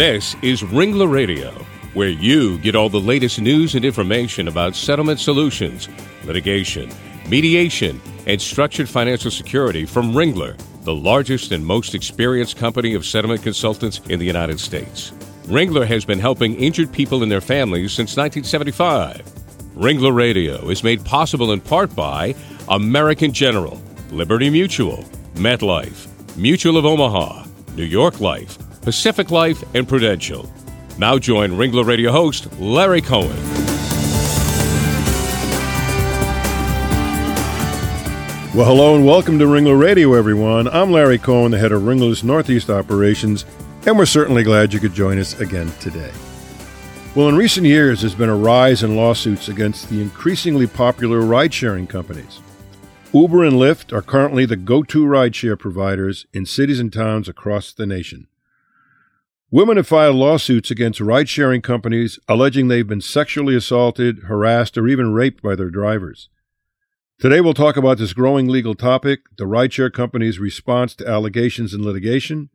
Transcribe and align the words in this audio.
This 0.00 0.34
is 0.40 0.62
Ringler 0.62 1.12
Radio, 1.12 1.50
where 1.92 2.08
you 2.08 2.56
get 2.60 2.74
all 2.74 2.88
the 2.88 2.98
latest 2.98 3.38
news 3.38 3.74
and 3.74 3.84
information 3.84 4.48
about 4.48 4.74
settlement 4.74 5.20
solutions, 5.20 5.90
litigation, 6.24 6.88
mediation, 7.28 8.00
and 8.26 8.40
structured 8.40 8.88
financial 8.88 9.30
security 9.30 9.84
from 9.84 10.12
Ringler, 10.12 10.58
the 10.84 10.94
largest 10.94 11.52
and 11.52 11.66
most 11.66 11.94
experienced 11.94 12.56
company 12.56 12.94
of 12.94 13.04
settlement 13.04 13.42
consultants 13.42 14.00
in 14.08 14.18
the 14.18 14.24
United 14.24 14.58
States. 14.58 15.10
Ringler 15.44 15.86
has 15.86 16.06
been 16.06 16.18
helping 16.18 16.54
injured 16.54 16.90
people 16.90 17.22
and 17.22 17.30
their 17.30 17.42
families 17.42 17.92
since 17.92 18.16
1975. 18.16 19.20
Ringler 19.76 20.14
Radio 20.14 20.70
is 20.70 20.82
made 20.82 21.04
possible 21.04 21.52
in 21.52 21.60
part 21.60 21.94
by 21.94 22.34
American 22.70 23.34
General, 23.34 23.78
Liberty 24.12 24.48
Mutual, 24.48 25.04
MetLife, 25.34 26.08
Mutual 26.38 26.78
of 26.78 26.86
Omaha, 26.86 27.44
New 27.76 27.84
York 27.84 28.18
Life, 28.22 28.56
Pacific 28.82 29.30
Life, 29.30 29.62
and 29.74 29.86
Prudential. 29.86 30.50
Now 30.96 31.18
join 31.18 31.50
Ringler 31.50 31.84
Radio 31.84 32.12
host 32.12 32.50
Larry 32.58 33.02
Cohen. 33.02 33.36
Well, 38.52 38.66
hello 38.66 38.96
and 38.96 39.06
welcome 39.06 39.38
to 39.38 39.44
Ringler 39.44 39.78
Radio, 39.78 40.14
everyone. 40.14 40.66
I'm 40.68 40.90
Larry 40.90 41.18
Cohen, 41.18 41.52
the 41.52 41.58
head 41.58 41.72
of 41.72 41.82
Ringler's 41.82 42.24
Northeast 42.24 42.70
operations, 42.70 43.44
and 43.86 43.98
we're 43.98 44.06
certainly 44.06 44.42
glad 44.42 44.72
you 44.72 44.80
could 44.80 44.94
join 44.94 45.18
us 45.18 45.38
again 45.38 45.70
today. 45.78 46.10
Well, 47.14 47.28
in 47.28 47.36
recent 47.36 47.66
years, 47.66 48.00
there's 48.00 48.14
been 48.14 48.28
a 48.28 48.36
rise 48.36 48.82
in 48.82 48.96
lawsuits 48.96 49.48
against 49.48 49.90
the 49.90 50.00
increasingly 50.00 50.66
popular 50.66 51.20
ride 51.20 51.52
sharing 51.52 51.86
companies. 51.86 52.40
Uber 53.12 53.44
and 53.44 53.56
Lyft 53.56 53.92
are 53.92 54.02
currently 54.02 54.46
the 54.46 54.56
go 54.56 54.82
to 54.84 55.04
rideshare 55.04 55.58
providers 55.58 56.26
in 56.32 56.46
cities 56.46 56.80
and 56.80 56.92
towns 56.92 57.28
across 57.28 57.72
the 57.72 57.86
nation. 57.86 58.26
Women 59.52 59.78
have 59.78 59.88
filed 59.88 60.14
lawsuits 60.14 60.70
against 60.70 61.00
ride 61.00 61.28
sharing 61.28 61.60
companies 61.60 62.20
alleging 62.28 62.68
they've 62.68 62.86
been 62.86 63.00
sexually 63.00 63.56
assaulted, 63.56 64.20
harassed, 64.28 64.78
or 64.78 64.86
even 64.86 65.12
raped 65.12 65.42
by 65.42 65.56
their 65.56 65.70
drivers. 65.70 66.28
Today 67.18 67.40
we'll 67.40 67.52
talk 67.52 67.76
about 67.76 67.98
this 67.98 68.12
growing 68.12 68.46
legal 68.46 68.76
topic, 68.76 69.22
the 69.38 69.46
rideshare 69.46 69.92
company's 69.92 70.38
response 70.38 70.94
to 70.94 71.08
allegations 71.08 71.74
and 71.74 71.84
litigation, 71.84 72.48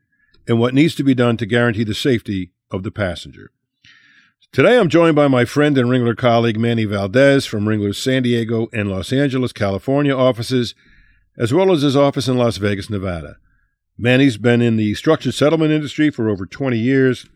and 0.47 0.57
what 0.57 0.73
needs 0.73 0.95
to 0.95 1.03
be 1.03 1.13
done 1.13 1.35
to 1.35 1.45
guarantee 1.45 1.83
the 1.83 1.93
safety 1.93 2.53
of 2.71 2.83
the 2.83 2.91
passenger. 2.91 3.51
Today 4.53 4.79
I'm 4.79 4.87
joined 4.87 5.17
by 5.17 5.27
my 5.27 5.43
friend 5.43 5.77
and 5.77 5.89
Ringler 5.89 6.15
colleague 6.15 6.57
Manny 6.57 6.85
Valdez 6.85 7.45
from 7.45 7.65
Ringler's 7.65 8.01
San 8.01 8.23
Diego 8.23 8.69
and 8.71 8.89
Los 8.89 9.11
Angeles, 9.11 9.51
California 9.51 10.15
offices, 10.15 10.73
as 11.37 11.53
well 11.53 11.73
as 11.73 11.81
his 11.81 11.97
office 11.97 12.29
in 12.29 12.37
Las 12.37 12.55
Vegas, 12.55 12.89
Nevada. 12.89 13.35
Manny's 13.97 14.35
been 14.35 14.61
in 14.61 14.75
the 14.75 14.93
structured 14.93 15.33
settlement 15.33 15.71
industry 15.71 16.09
for 16.09 16.27
over 16.27 16.45
20 16.45 16.77
years 16.77 17.27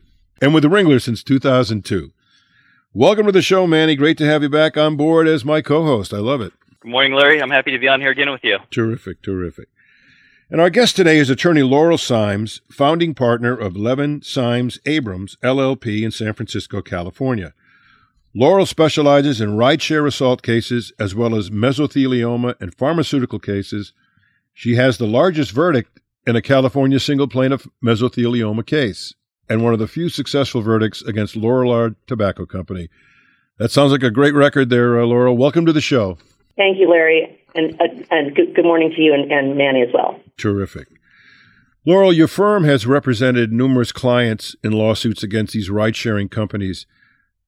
and 0.41 0.53
with 0.53 0.63
the 0.63 0.69
Ringler 0.69 1.01
since 1.01 1.23
2002. 1.23 2.11
Welcome 2.93 3.25
to 3.27 3.31
the 3.31 3.41
show, 3.41 3.65
Manny. 3.65 3.95
Great 3.95 4.17
to 4.17 4.25
have 4.25 4.43
you 4.43 4.49
back 4.49 4.75
on 4.75 4.97
board 4.97 5.25
as 5.25 5.45
my 5.45 5.61
co 5.61 5.85
host. 5.85 6.13
I 6.13 6.17
love 6.17 6.41
it. 6.41 6.51
Good 6.81 6.91
morning, 6.91 7.13
Larry. 7.13 7.41
I'm 7.41 7.49
happy 7.49 7.71
to 7.71 7.79
be 7.79 7.87
on 7.87 8.01
here 8.01 8.11
again 8.11 8.29
with 8.29 8.43
you. 8.43 8.57
Terrific, 8.71 9.21
terrific. 9.21 9.69
And 10.49 10.59
our 10.59 10.69
guest 10.69 10.97
today 10.97 11.17
is 11.17 11.29
attorney 11.29 11.63
Laurel 11.63 11.97
Simes, 11.97 12.59
founding 12.69 13.13
partner 13.13 13.55
of 13.55 13.77
Levin 13.77 14.21
Simes 14.21 14.79
Abrams, 14.85 15.37
LLP 15.41 16.03
in 16.03 16.11
San 16.11 16.33
Francisco, 16.33 16.81
California. 16.81 17.53
Laurel 18.35 18.65
specializes 18.65 19.39
in 19.39 19.51
rideshare 19.51 20.05
assault 20.05 20.41
cases 20.41 20.91
as 20.99 21.15
well 21.15 21.35
as 21.35 21.49
mesothelioma 21.49 22.55
and 22.59 22.75
pharmaceutical 22.75 23.39
cases. 23.39 23.93
She 24.53 24.75
has 24.75 24.97
the 24.97 25.07
largest 25.07 25.51
verdict 25.51 25.99
in 26.29 26.35
a 26.35 26.41
California 26.41 26.99
single 26.99 27.27
plaintiff 27.27 27.67
mesothelioma 27.83 28.65
case 28.65 29.15
and 29.49 29.63
one 29.63 29.73
of 29.73 29.79
the 29.79 29.87
few 29.87 30.09
successful 30.09 30.61
verdicts 30.61 31.01
against 31.01 31.35
Lorillard 31.35 31.95
Tobacco 32.05 32.45
Company. 32.45 32.87
That 33.57 33.71
sounds 33.71 33.91
like 33.91 34.03
a 34.03 34.11
great 34.11 34.35
record 34.35 34.69
there, 34.69 35.01
uh, 35.01 35.05
Laurel. 35.05 35.35
Welcome 35.35 35.65
to 35.65 35.73
the 35.73 35.81
show. 35.81 36.19
Thank 36.55 36.77
you, 36.77 36.87
Larry, 36.87 37.43
and, 37.55 37.73
uh, 37.81 37.87
and 38.11 38.35
good, 38.35 38.53
good, 38.53 38.63
morning 38.63 38.91
to 38.95 39.01
you 39.01 39.13
and, 39.13 39.31
and 39.31 39.57
Manny 39.57 39.81
as 39.81 39.89
well. 39.91 40.19
Terrific. 40.37 40.87
Laurel, 41.85 42.13
your 42.13 42.27
firm 42.27 42.63
has 42.63 42.85
represented 42.85 43.51
numerous 43.51 43.91
clients 43.91 44.55
in 44.63 44.71
lawsuits 44.71 45.23
against 45.23 45.53
these 45.53 45.69
ride 45.69 45.95
sharing 45.95 46.29
companies. 46.29 46.85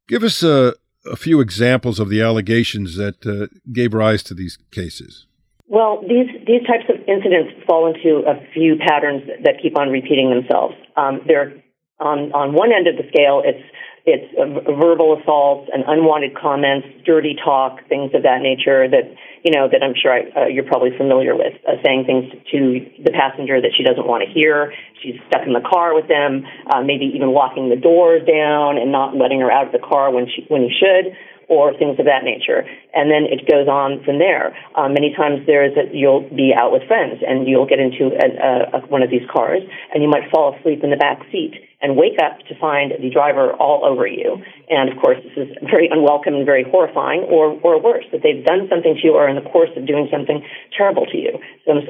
Give 0.08 0.24
us 0.24 0.42
a, 0.42 0.74
a, 1.06 1.16
few 1.16 1.40
examples 1.40 2.00
of 2.00 2.10
the 2.10 2.22
allegations 2.22 2.96
that 2.96 3.26
uh, 3.28 3.54
gave 3.72 3.94
rise 3.94 4.24
to 4.24 4.34
these 4.34 4.58
cases. 4.72 5.28
Well, 5.72 6.04
these 6.04 6.28
these 6.46 6.68
types 6.68 6.84
of 6.92 7.00
incidents 7.08 7.64
fall 7.66 7.88
into 7.88 8.28
a 8.28 8.36
few 8.52 8.76
patterns 8.76 9.24
that 9.48 9.64
keep 9.64 9.80
on 9.80 9.88
repeating 9.88 10.28
themselves. 10.28 10.76
Um, 10.98 11.22
they're 11.26 11.64
on 11.98 12.36
on 12.36 12.52
one 12.52 12.76
end 12.76 12.92
of 12.92 13.00
the 13.00 13.08
scale, 13.08 13.40
it's 13.40 13.64
it's 14.04 14.36
verbal 14.68 15.16
assaults 15.16 15.70
and 15.72 15.86
unwanted 15.88 16.36
comments, 16.36 16.88
dirty 17.06 17.38
talk, 17.38 17.88
things 17.88 18.12
of 18.14 18.24
that 18.24 18.42
nature 18.42 18.84
that 18.84 19.16
you 19.48 19.56
know 19.56 19.72
that 19.72 19.80
I'm 19.80 19.96
sure 19.96 20.12
I, 20.12 20.22
uh, 20.36 20.48
you're 20.52 20.68
probably 20.68 20.92
familiar 20.98 21.40
with, 21.40 21.56
uh, 21.64 21.80
saying 21.86 22.04
things 22.04 22.28
to 22.52 22.60
the 23.08 23.16
passenger 23.16 23.62
that 23.62 23.72
she 23.72 23.88
doesn't 23.88 24.04
want 24.04 24.28
to 24.28 24.30
hear. 24.30 24.74
She's 25.00 25.16
stuck 25.32 25.48
in 25.48 25.54
the 25.54 25.64
car 25.64 25.96
with 25.96 26.12
them, 26.12 26.44
uh, 26.68 26.84
maybe 26.84 27.16
even 27.16 27.32
locking 27.32 27.72
the 27.72 27.80
doors 27.80 28.28
down 28.28 28.76
and 28.76 28.92
not 28.92 29.16
letting 29.16 29.40
her 29.40 29.48
out 29.48 29.68
of 29.68 29.72
the 29.72 29.80
car 29.80 30.12
when 30.12 30.28
she 30.28 30.44
when 30.52 30.68
he 30.68 30.72
should 30.76 31.16
or 31.52 31.76
things 31.76 32.00
of 32.00 32.08
that 32.08 32.24
nature. 32.24 32.64
And 32.96 33.12
then 33.12 33.28
it 33.28 33.44
goes 33.44 33.68
on 33.68 34.00
from 34.08 34.24
there. 34.24 34.56
Um, 34.80 34.96
many 34.96 35.12
times 35.12 35.44
there 35.44 35.68
is 35.68 35.76
that 35.76 35.92
you'll 35.92 36.24
be 36.32 36.56
out 36.56 36.72
with 36.72 36.88
friends 36.88 37.20
and 37.20 37.44
you'll 37.44 37.68
get 37.68 37.84
into 37.84 38.16
a, 38.16 38.80
a, 38.80 38.88
one 38.88 39.04
of 39.04 39.12
these 39.12 39.28
cars 39.28 39.60
and 39.92 40.00
you 40.00 40.08
might 40.08 40.32
fall 40.32 40.56
asleep 40.56 40.80
in 40.80 40.90
the 40.90 40.96
back 40.96 41.20
seat 41.28 41.60
and 41.84 41.98
wake 41.98 42.16
up 42.24 42.40
to 42.48 42.56
find 42.56 42.94
the 42.96 43.10
driver 43.12 43.52
all 43.60 43.84
over 43.84 44.08
you. 44.08 44.40
And 44.70 44.88
of 44.88 44.96
course, 45.04 45.18
this 45.28 45.36
is 45.36 45.50
very 45.68 45.90
unwelcome 45.92 46.40
and 46.40 46.46
very 46.46 46.64
horrifying, 46.64 47.28
or, 47.28 47.60
or 47.60 47.82
worse, 47.82 48.06
that 48.14 48.22
they've 48.24 48.46
done 48.46 48.70
something 48.70 48.96
to 48.96 49.02
you 49.04 49.14
or 49.18 49.28
in 49.28 49.36
the 49.36 49.50
course 49.50 49.74
of 49.76 49.86
doing 49.86 50.08
something 50.14 50.46
terrible 50.78 51.06
to 51.08 51.18
you. 51.18 51.42
So, 51.66 51.82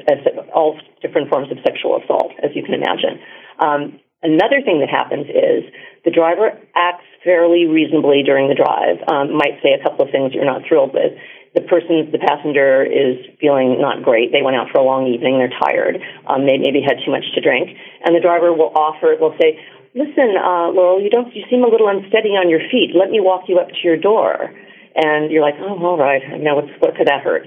all 0.56 0.80
different 1.02 1.28
forms 1.28 1.52
of 1.52 1.58
sexual 1.62 2.00
assault, 2.02 2.32
as 2.42 2.50
you 2.56 2.64
can 2.64 2.74
imagine. 2.74 3.20
Um, 3.60 4.00
Another 4.22 4.62
thing 4.62 4.78
that 4.80 4.88
happens 4.88 5.26
is 5.26 5.66
the 6.04 6.14
driver 6.14 6.54
acts 6.74 7.06
fairly 7.24 7.66
reasonably 7.66 8.22
during 8.22 8.48
the 8.48 8.54
drive, 8.54 9.02
um, 9.10 9.34
might 9.34 9.58
say 9.62 9.74
a 9.74 9.82
couple 9.82 10.06
of 10.06 10.10
things 10.10 10.32
you're 10.32 10.46
not 10.46 10.62
thrilled 10.66 10.94
with. 10.94 11.18
The 11.54 11.62
person, 11.66 12.08
the 12.10 12.22
passenger 12.22 12.82
is 12.82 13.18
feeling 13.38 13.76
not 13.78 14.02
great. 14.02 14.32
They 14.32 14.40
went 14.40 14.56
out 14.56 14.70
for 14.72 14.78
a 14.78 14.86
long 14.86 15.06
evening. 15.06 15.36
They're 15.36 15.52
tired. 15.52 16.00
Um, 16.26 16.46
they 16.46 16.56
maybe 16.56 16.80
had 16.80 17.02
too 17.04 17.12
much 17.12 17.26
to 17.34 17.40
drink. 17.42 17.76
And 18.06 18.16
the 18.16 18.24
driver 18.24 18.54
will 18.54 18.72
offer, 18.72 19.14
will 19.20 19.36
say, 19.36 19.60
listen, 19.92 20.32
uh, 20.38 20.72
Laurel, 20.72 21.02
you 21.02 21.10
don't, 21.10 21.28
you 21.34 21.44
seem 21.50 21.62
a 21.62 21.68
little 21.68 21.88
unsteady 21.88 22.38
on 22.40 22.48
your 22.48 22.62
feet. 22.72 22.96
Let 22.96 23.10
me 23.10 23.20
walk 23.20 23.50
you 23.52 23.58
up 23.58 23.68
to 23.68 23.82
your 23.84 23.98
door. 23.98 24.54
And 24.94 25.30
you're 25.30 25.42
like, 25.42 25.60
oh, 25.60 25.76
all 25.84 25.98
right. 25.98 26.22
Now, 26.40 26.56
what's, 26.56 26.72
what 26.80 26.96
could 26.96 27.08
that 27.08 27.20
hurt? 27.22 27.46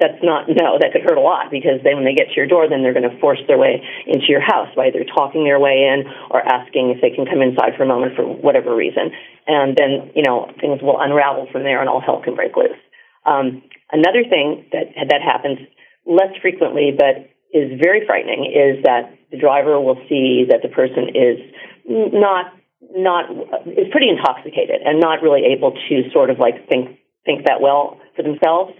That's 0.00 0.22
not 0.22 0.48
no 0.48 0.78
that 0.80 0.92
could 0.92 1.02
hurt 1.02 1.18
a 1.18 1.20
lot 1.20 1.50
because 1.50 1.80
then 1.84 1.96
when 1.96 2.04
they 2.04 2.14
get 2.14 2.28
to 2.28 2.36
your 2.36 2.46
door 2.46 2.68
then 2.68 2.82
they're 2.82 2.96
going 2.96 3.08
to 3.08 3.18
force 3.20 3.40
their 3.46 3.58
way 3.58 3.82
into 4.06 4.26
your 4.28 4.40
house 4.40 4.68
by 4.76 4.88
either 4.88 5.04
talking 5.04 5.44
their 5.44 5.60
way 5.60 5.88
in 5.88 6.04
or 6.30 6.40
asking 6.40 6.90
if 6.94 7.00
they 7.00 7.10
can 7.10 7.26
come 7.26 7.42
inside 7.42 7.76
for 7.76 7.84
a 7.84 7.88
moment 7.88 8.16
for 8.16 8.24
whatever 8.24 8.74
reason. 8.74 9.12
And 9.46 9.76
then 9.76 10.10
you 10.14 10.22
know 10.22 10.50
things 10.60 10.80
will 10.82 11.00
unravel 11.00 11.48
from 11.52 11.62
there 11.62 11.80
and 11.80 11.88
all 11.88 12.00
hell 12.00 12.22
can 12.22 12.34
break 12.34 12.56
loose. 12.56 12.80
Um, 13.24 13.62
another 13.92 14.22
thing 14.24 14.66
that 14.72 14.92
that 14.96 15.22
happens 15.22 15.58
less 16.06 16.32
frequently 16.40 16.94
but 16.96 17.28
is 17.52 17.80
very 17.80 18.06
frightening 18.06 18.46
is 18.46 18.82
that 18.84 19.10
the 19.30 19.38
driver 19.38 19.80
will 19.80 19.98
see 20.08 20.46
that 20.48 20.60
the 20.62 20.68
person 20.68 21.10
is 21.14 21.38
not 21.86 22.52
not 22.94 23.30
is 23.66 23.88
pretty 23.90 24.08
intoxicated 24.08 24.82
and 24.84 25.00
not 25.00 25.22
really 25.22 25.42
able 25.56 25.72
to 25.72 25.94
sort 26.12 26.30
of 26.30 26.38
like 26.38 26.68
think 26.68 26.98
think 27.24 27.46
that 27.46 27.60
well 27.60 27.98
for 28.14 28.22
themselves 28.22 28.72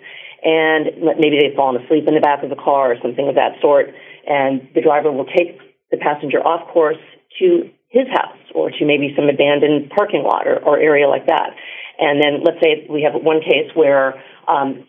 and 0.47 1.03
maybe 1.19 1.43
they've 1.43 1.59
fallen 1.59 1.83
asleep 1.83 2.07
in 2.07 2.15
the 2.15 2.23
back 2.23 2.47
of 2.47 2.51
the 2.51 2.57
car 2.57 2.95
or 2.95 2.97
something 3.03 3.27
of 3.27 3.35
that 3.35 3.59
sort, 3.61 3.91
and 4.31 4.71
the 4.79 4.81
driver 4.81 5.11
will 5.11 5.27
take 5.27 5.59
the 5.91 5.99
passenger 5.99 6.39
off 6.39 6.71
course 6.71 7.03
to 7.43 7.67
his 7.91 8.07
house 8.15 8.39
or 8.55 8.71
to 8.71 8.87
maybe 8.87 9.11
some 9.19 9.27
abandoned 9.27 9.91
parking 9.91 10.23
lot 10.23 10.47
or, 10.47 10.63
or 10.63 10.79
area 10.79 11.09
like 11.09 11.27
that. 11.27 11.51
And 11.99 12.23
then 12.23 12.47
let's 12.47 12.63
say 12.63 12.87
we 12.89 13.03
have 13.03 13.19
one 13.19 13.41
case 13.43 13.75
where 13.75 14.23
um, 14.47 14.87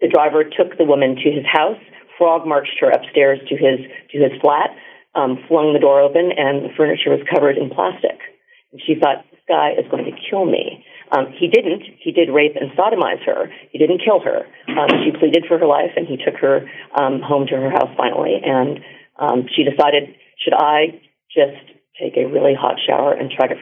the 0.00 0.08
driver 0.08 0.42
took 0.42 0.74
the 0.78 0.84
woman 0.84 1.14
to 1.14 1.30
his 1.30 1.46
house, 1.46 1.78
frog 2.18 2.46
marched 2.46 2.74
her 2.80 2.90
upstairs 2.90 3.38
to 3.48 3.54
his 3.54 3.86
to 4.10 4.18
his 4.18 4.34
flat, 4.42 4.74
um, 5.14 5.38
flung 5.46 5.74
the 5.74 5.80
door 5.80 6.00
open, 6.00 6.34
and 6.34 6.66
the 6.66 6.74
furniture 6.76 7.10
was 7.10 7.22
covered 7.30 7.56
in 7.56 7.70
plastic. 7.70 8.18
And 8.72 8.80
she 8.84 8.98
thought, 8.98 9.24
this 9.30 9.40
guy 9.46 9.78
is 9.78 9.86
going 9.90 10.04
to 10.04 10.16
kill 10.28 10.44
me. 10.44 10.84
Um, 11.10 11.32
he 11.32 11.48
didn't. 11.48 11.82
He 12.00 12.12
did 12.12 12.28
rape 12.30 12.56
and 12.56 12.70
sodomize 12.72 13.24
her. 13.24 13.50
He 13.70 13.78
didn't 13.78 14.02
kill 14.04 14.20
her. 14.20 14.46
Um, 14.68 14.88
she 15.04 15.10
pleaded 15.18 15.44
for 15.48 15.58
her 15.58 15.66
life, 15.66 15.92
and 15.96 16.06
he 16.06 16.16
took 16.16 16.36
her 16.40 16.68
um, 16.94 17.20
home 17.20 17.46
to 17.48 17.56
her 17.56 17.70
house 17.70 17.90
finally. 17.96 18.36
And 18.44 18.80
um, 19.18 19.46
she 19.54 19.64
decided, 19.64 20.14
should 20.42 20.54
I 20.54 21.00
just 21.32 21.64
take 22.00 22.16
a 22.16 22.26
really 22.26 22.54
hot 22.54 22.76
shower 22.86 23.12
and 23.12 23.30
try 23.30 23.48
to 23.48 23.54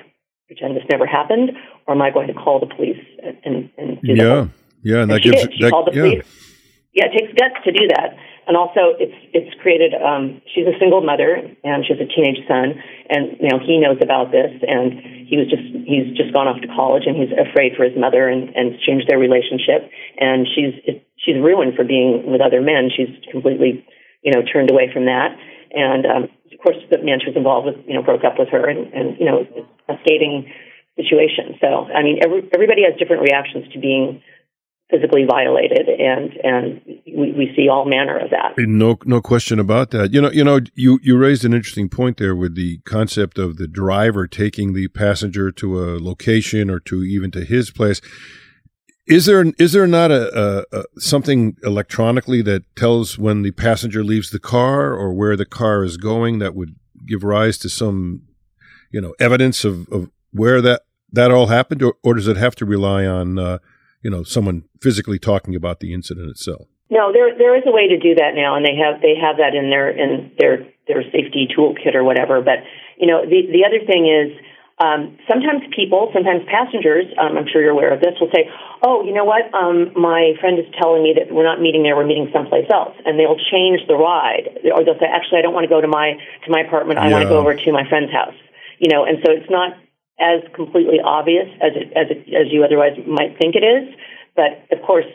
pretend 0.47 0.77
this 0.77 0.85
never 0.91 1.07
happened, 1.07 1.51
or 1.87 1.95
am 1.95 2.03
I 2.03 2.11
going 2.11 2.29
to 2.29 2.35
call 2.35 2.61
the 2.61 2.67
police 2.67 3.03
and, 3.45 3.71
and 3.77 4.01
do 4.03 4.15
yeah, 4.15 4.25
that? 4.25 4.51
yeah, 4.83 4.95
and, 4.95 5.03
and 5.03 5.11
that 5.11 5.23
she 5.23 5.31
gives 5.31 5.43
did. 5.43 5.55
She 5.55 5.63
that, 5.65 5.71
called 5.71 5.89
the 5.91 5.97
yeah. 5.97 6.03
police. 6.03 6.53
Yeah, 6.93 7.07
it 7.07 7.19
takes 7.19 7.33
guts 7.35 7.65
to 7.65 7.73
do 7.73 7.89
that. 7.89 8.17
And 8.47 8.57
also 8.57 8.95
it's 8.99 9.15
it's 9.35 9.51
created. 9.61 9.93
Um, 9.95 10.41
she's 10.55 10.67
a 10.67 10.79
single 10.79 11.03
mother 11.03 11.35
and 11.37 11.85
she 11.85 11.91
has 11.93 12.01
a 12.01 12.07
teenage 12.07 12.47
son, 12.47 12.79
and 13.11 13.37
you 13.43 13.51
know 13.51 13.59
he 13.59 13.79
knows 13.79 13.99
about 14.01 14.31
this, 14.31 14.55
and 14.63 15.27
he 15.27 15.35
was 15.35 15.51
just 15.51 15.67
he's 15.83 16.15
just 16.15 16.31
gone 16.31 16.47
off 16.47 16.63
to 16.63 16.71
college, 16.71 17.05
and 17.07 17.19
he's 17.19 17.35
afraid 17.35 17.75
for 17.75 17.83
his 17.83 17.99
mother, 17.99 18.31
and 18.31 18.55
and 18.55 18.79
changed 18.87 19.11
their 19.11 19.19
relationship, 19.19 19.91
and 20.19 20.47
she's 20.47 20.79
she's 21.19 21.37
ruined 21.43 21.75
for 21.75 21.83
being 21.83 22.31
with 22.31 22.41
other 22.41 22.63
men. 22.63 22.89
She's 22.95 23.11
completely 23.35 23.83
you 24.23 24.31
know 24.31 24.47
turned 24.47 24.71
away 24.71 24.91
from 24.95 25.11
that, 25.11 25.35
and 25.75 26.07
um, 26.07 26.23
of 26.31 26.59
course 26.63 26.79
the 26.91 27.03
man 27.03 27.19
she 27.19 27.27
was 27.27 27.37
involved 27.37 27.67
with 27.67 27.83
you 27.83 27.99
know 27.99 28.03
broke 28.03 28.23
up 28.23 28.39
with 28.39 28.49
her, 28.55 28.63
and 28.63 28.95
and 28.95 29.19
you 29.19 29.27
know 29.27 29.43
it's 29.43 29.67
a 29.91 29.99
skating 30.07 30.47
situation. 30.95 31.59
So 31.59 31.91
I 31.91 32.07
mean 32.07 32.23
every, 32.23 32.47
everybody 32.55 32.87
has 32.87 32.95
different 32.95 33.27
reactions 33.27 33.67
to 33.75 33.79
being 33.83 34.23
physically 34.91 35.25
violated, 35.29 35.89
and 35.89 36.33
and 36.43 36.81
we, 37.07 37.33
we 37.33 37.53
see 37.57 37.69
all 37.69 37.85
manner 37.85 38.19
of 38.19 38.31
that. 38.31 38.55
No, 38.59 38.99
no 39.05 39.21
question 39.21 39.59
about 39.59 39.91
that. 39.91 40.13
You 40.13 40.21
know, 40.21 40.31
you 40.31 40.45
know, 40.45 40.61
you 40.75 41.01
you 41.03 41.17
raised 41.17 41.45
an 41.45 41.53
interesting 41.53 41.89
point 41.89 42.19
there 42.19 42.35
with 42.35 42.55
the 42.55 42.79
concept 42.85 43.39
of 43.39 43.57
the 43.57 43.67
driver 43.67 44.27
taking 44.27 44.73
the 44.73 44.89
passenger 44.89 45.51
to 45.53 45.83
a 45.83 45.99
location 45.99 46.71
or 46.71 46.81
to 46.81 47.03
even 47.03 47.31
to 47.33 47.45
his 47.45 47.71
place. 47.71 48.01
Is 49.07 49.27
there 49.27 49.45
is 49.59 49.73
there 49.73 49.87
not 49.87 50.11
a, 50.11 50.39
a, 50.73 50.79
a, 50.79 50.85
something 50.99 51.57
electronically 51.63 52.43
that 52.43 52.65
tells 52.75 53.19
when 53.19 53.43
the 53.43 53.53
passenger 53.53 54.03
leaves 54.03 54.31
the 54.31 54.41
car 54.41 54.95
or 54.95 55.13
where 55.13 55.37
the 55.37 55.47
car 55.47 55.85
is 55.85 55.97
going 55.97 56.41
that 56.41 56.57
would 56.57 56.75
give 57.07 57.23
rise 57.23 57.57
to 57.59 57.69
some, 57.69 58.23
you 58.91 59.01
know, 59.01 59.15
evidence 59.21 59.65
of, 59.65 59.89
of 59.91 60.11
where 60.33 60.61
that 60.61 60.83
that 61.13 61.31
all 61.31 61.47
happened, 61.47 61.83
or, 61.83 61.95
or 62.03 62.15
does 62.15 62.27
it 62.27 62.37
have 62.37 62.57
to 62.57 62.67
rely 62.67 63.07
on 63.07 63.39
uh, 63.39 63.59
you 64.03 64.11
know 64.11 64.23
someone 64.23 64.65
physically 64.81 65.19
talking 65.19 65.55
about 65.55 65.81
the 65.81 65.93
incident 65.93 66.31
itself. 66.31 66.69
No, 66.89 67.13
there 67.13 67.37
there 67.37 67.57
is 67.57 67.65
a 67.67 67.73
way 67.73 67.89
to 67.89 67.99
do 67.99 68.15
that 68.15 68.35
now, 68.35 68.55
and 68.55 68.65
they 68.65 68.77
have 68.79 69.03
they 69.03 69.19
have 69.19 69.39
that 69.39 69.55
in 69.55 69.71
their 69.71 69.91
in 69.91 70.31
their 70.39 70.67
their 70.87 71.03
safety 71.11 71.49
toolkit 71.51 71.95
or 71.95 72.05
whatever. 72.05 72.41
But 72.41 72.63
you 72.97 73.07
know, 73.07 73.27
the 73.27 73.51
the 73.51 73.65
other 73.67 73.85
thing 73.85 74.07
is. 74.07 74.31
Um, 74.77 75.17
sometimes 75.25 75.65
people, 75.75 76.13
sometimes 76.13 76.45
passengers, 76.53 77.09
um, 77.17 77.39
I'm 77.41 77.49
sure 77.49 77.63
you're 77.65 77.73
aware 77.73 77.97
of 77.97 78.01
this, 78.05 78.13
will 78.21 78.29
say, 78.29 78.45
"Oh, 78.83 79.03
you 79.09 79.15
know 79.15 79.25
what? 79.25 79.49
Um, 79.57 79.97
my 79.97 80.37
friend 80.39 80.59
is 80.59 80.67
telling 80.77 81.03
me 81.03 81.17
that 81.17 81.33
we're 81.33 81.49
not 81.49 81.63
meeting 81.63 81.83
there; 81.83 81.97
we're 81.97 82.05
meeting 82.05 82.29
someplace 82.31 82.69
else," 82.69 82.93
and 83.07 83.19
they'll 83.19 83.41
change 83.41 83.81
the 83.89 83.97
ride, 83.97 84.53
or 84.77 84.85
they'll 84.85 85.01
say, 85.01 85.09
"Actually, 85.09 85.39
I 85.39 85.43
don't 85.49 85.55
want 85.55 85.65
to 85.65 85.73
go 85.73 85.81
to 85.81 85.89
my 85.89 86.21
to 86.45 86.51
my 86.53 86.61
apartment. 86.61 87.01
I 87.01 87.09
yeah. 87.09 87.13
want 87.17 87.23
to 87.25 87.29
go 87.31 87.39
over 87.41 87.57
to 87.57 87.73
my 87.73 87.89
friend's 87.89 88.13
house." 88.13 88.37
You 88.77 88.93
know, 88.93 89.09
and 89.09 89.17
so 89.25 89.33
it's 89.33 89.49
not 89.49 89.81
as 90.19 90.41
completely 90.55 90.99
obvious 91.05 91.49
as 91.61 91.73
it, 91.77 91.93
as 91.93 92.07
it, 92.09 92.21
as 92.33 92.49
you 92.49 92.65
otherwise 92.65 92.97
might 93.07 93.37
think 93.39 93.55
it 93.55 93.65
is. 93.65 93.93
But 94.35 94.65
of 94.73 94.81
course, 94.85 95.09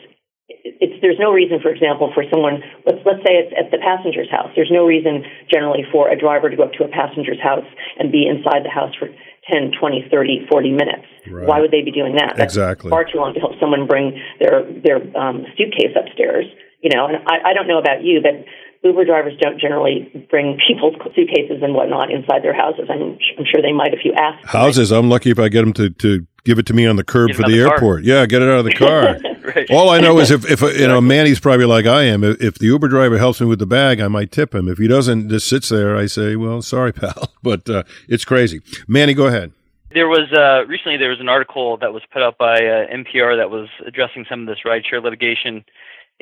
it's 0.48 0.94
there's 1.02 1.18
no 1.18 1.32
reason, 1.32 1.58
for 1.62 1.70
example, 1.70 2.10
for 2.14 2.24
someone 2.30 2.62
let's 2.86 3.02
let's 3.06 3.22
say 3.26 3.34
it's 3.38 3.54
at 3.58 3.70
the 3.70 3.78
passenger's 3.78 4.30
house. 4.30 4.50
There's 4.54 4.70
no 4.70 4.86
reason 4.86 5.24
generally 5.50 5.82
for 5.90 6.10
a 6.10 6.18
driver 6.18 6.50
to 6.50 6.56
go 6.56 6.64
up 6.64 6.74
to 6.78 6.84
a 6.84 6.90
passenger's 6.90 7.40
house 7.40 7.66
and 7.98 8.12
be 8.12 8.26
inside 8.26 8.62
the 8.62 8.70
house 8.70 8.94
for 8.98 9.08
10, 9.50 9.74
20, 9.74 10.06
30, 10.10 10.46
40 10.50 10.70
minutes. 10.70 11.06
Right. 11.26 11.46
Why 11.46 11.58
would 11.60 11.70
they 11.70 11.82
be 11.82 11.90
doing 11.90 12.14
that? 12.14 12.34
That's 12.36 12.54
exactly. 12.54 12.90
far 12.90 13.04
too 13.04 13.18
long 13.18 13.34
to 13.34 13.40
help 13.40 13.58
someone 13.58 13.86
bring 13.86 14.18
their 14.38 14.62
their 14.82 14.98
um, 15.18 15.46
suitcase 15.58 15.94
upstairs. 15.98 16.46
You 16.82 16.90
know, 16.90 17.06
and 17.06 17.22
I, 17.26 17.50
I 17.50 17.52
don't 17.54 17.68
know 17.70 17.78
about 17.78 18.02
you, 18.02 18.18
but 18.22 18.42
Uber 18.82 19.04
drivers 19.04 19.34
don't 19.40 19.60
generally 19.60 20.26
bring 20.28 20.58
people's 20.66 20.94
suitcases 21.14 21.62
and 21.62 21.74
whatnot 21.74 22.10
inside 22.10 22.42
their 22.42 22.54
houses. 22.54 22.88
I'm, 22.90 23.16
I'm 23.38 23.44
sure 23.44 23.62
they 23.62 23.72
might 23.72 23.94
if 23.94 24.00
you 24.04 24.12
ask. 24.14 24.40
Them. 24.40 24.48
Houses. 24.48 24.90
I'm 24.90 25.08
lucky 25.08 25.30
if 25.30 25.38
I 25.38 25.48
get 25.48 25.60
them 25.60 25.72
to, 25.74 25.90
to 25.90 26.26
give 26.44 26.58
it 26.58 26.66
to 26.66 26.74
me 26.74 26.86
on 26.86 26.96
the 26.96 27.04
curb 27.04 27.32
for 27.32 27.42
the, 27.42 27.52
the 27.52 27.60
airport. 27.60 28.02
Yeah, 28.02 28.26
get 28.26 28.42
it 28.42 28.48
out 28.48 28.58
of 28.58 28.64
the 28.64 28.74
car. 28.74 29.18
right. 29.54 29.70
All 29.70 29.90
I 29.90 30.00
know 30.00 30.18
is 30.18 30.32
if, 30.32 30.50
if 30.50 30.62
you 30.62 30.88
know, 30.88 31.00
Manny's 31.00 31.38
probably 31.38 31.66
like 31.66 31.86
I 31.86 32.02
am. 32.04 32.24
If 32.24 32.58
the 32.58 32.66
Uber 32.66 32.88
driver 32.88 33.18
helps 33.18 33.40
me 33.40 33.46
with 33.46 33.60
the 33.60 33.66
bag, 33.66 34.00
I 34.00 34.08
might 34.08 34.32
tip 34.32 34.54
him. 34.54 34.68
If 34.68 34.78
he 34.78 34.88
doesn't, 34.88 35.28
just 35.28 35.48
sits 35.48 35.68
there, 35.68 35.96
I 35.96 36.06
say, 36.06 36.34
well, 36.34 36.60
sorry, 36.60 36.92
pal. 36.92 37.32
But 37.42 37.68
uh, 37.70 37.84
it's 38.08 38.24
crazy. 38.24 38.62
Manny, 38.88 39.14
go 39.14 39.26
ahead. 39.26 39.52
There 39.94 40.08
was 40.08 40.32
uh, 40.32 40.66
recently 40.66 40.96
there 40.96 41.10
was 41.10 41.20
an 41.20 41.28
article 41.28 41.76
that 41.76 41.92
was 41.92 42.02
put 42.12 42.22
up 42.22 42.38
by 42.38 42.54
uh, 42.54 42.86
NPR 42.88 43.36
that 43.36 43.50
was 43.50 43.68
addressing 43.86 44.24
some 44.28 44.40
of 44.40 44.46
this 44.46 44.58
rideshare 44.64 45.02
litigation, 45.02 45.64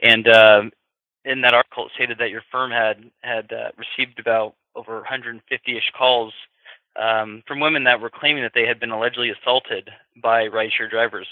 and 0.02 0.26
uh, 0.26 0.62
in 1.24 1.42
that 1.42 1.54
article 1.54 1.86
it 1.86 1.92
stated 1.94 2.18
that 2.18 2.30
your 2.30 2.42
firm 2.50 2.70
had 2.70 3.10
had 3.22 3.52
uh, 3.52 3.70
received 3.76 4.18
about 4.18 4.54
over 4.74 5.02
150ish 5.02 5.92
calls 5.96 6.32
um, 7.00 7.42
from 7.46 7.60
women 7.60 7.84
that 7.84 8.00
were 8.00 8.10
claiming 8.10 8.42
that 8.42 8.52
they 8.54 8.66
had 8.66 8.80
been 8.80 8.90
allegedly 8.90 9.30
assaulted 9.30 9.90
by 10.20 10.48
rideshare 10.48 10.90
drivers. 10.90 11.26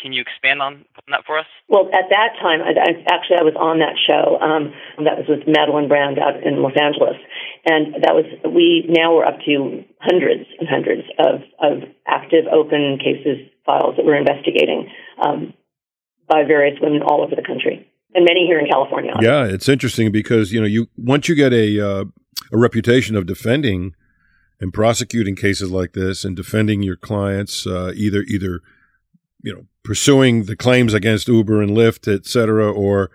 Can 0.00 0.12
you 0.12 0.22
expand 0.22 0.62
on 0.62 0.84
that 1.08 1.26
for 1.26 1.36
us? 1.36 1.46
Well, 1.68 1.90
at 1.92 2.08
that 2.08 2.32
time, 2.40 2.62
I, 2.62 2.72
I, 2.72 3.04
actually, 3.12 3.36
I 3.36 3.44
was 3.44 3.58
on 3.58 3.80
that 3.80 4.00
show. 4.00 4.38
Um, 4.40 4.72
that 5.04 5.18
was 5.18 5.28
with 5.28 5.46
Madeleine 5.46 5.88
Brand 5.88 6.18
out 6.18 6.40
in 6.42 6.62
Los 6.62 6.72
Angeles, 6.80 7.18
and 7.66 8.00
that 8.00 8.14
was 8.14 8.24
we 8.46 8.86
now 8.88 9.14
we're 9.14 9.26
up 9.26 9.40
to 9.44 9.84
hundreds 10.00 10.48
and 10.58 10.68
hundreds 10.68 11.02
of 11.18 11.42
of 11.60 11.88
active 12.06 12.46
open 12.48 12.96
cases 12.96 13.44
files 13.66 13.96
that 13.96 14.06
we're 14.06 14.16
investigating 14.16 14.88
um, 15.20 15.52
by 16.26 16.44
various 16.44 16.80
women 16.80 17.02
all 17.02 17.20
over 17.20 17.36
the 17.36 17.44
country 17.44 17.89
and 18.14 18.24
many 18.24 18.46
here 18.46 18.58
in 18.58 18.66
California. 18.66 19.14
Yeah, 19.20 19.44
it's 19.44 19.68
interesting 19.68 20.10
because 20.12 20.52
you 20.52 20.60
know 20.60 20.66
you 20.66 20.88
once 20.96 21.28
you 21.28 21.34
get 21.34 21.52
a 21.52 21.80
uh, 21.80 22.04
a 22.52 22.58
reputation 22.58 23.16
of 23.16 23.26
defending 23.26 23.94
and 24.60 24.72
prosecuting 24.72 25.36
cases 25.36 25.70
like 25.70 25.92
this 25.92 26.24
and 26.24 26.36
defending 26.36 26.82
your 26.82 26.96
clients, 26.96 27.66
uh, 27.66 27.92
either 27.94 28.22
either 28.22 28.60
you 29.42 29.54
know 29.54 29.66
pursuing 29.82 30.44
the 30.44 30.56
claims 30.56 30.94
against 30.94 31.28
Uber 31.28 31.62
and 31.62 31.70
Lyft, 31.70 32.12
et 32.12 32.26
cetera, 32.26 32.70
or 32.70 33.10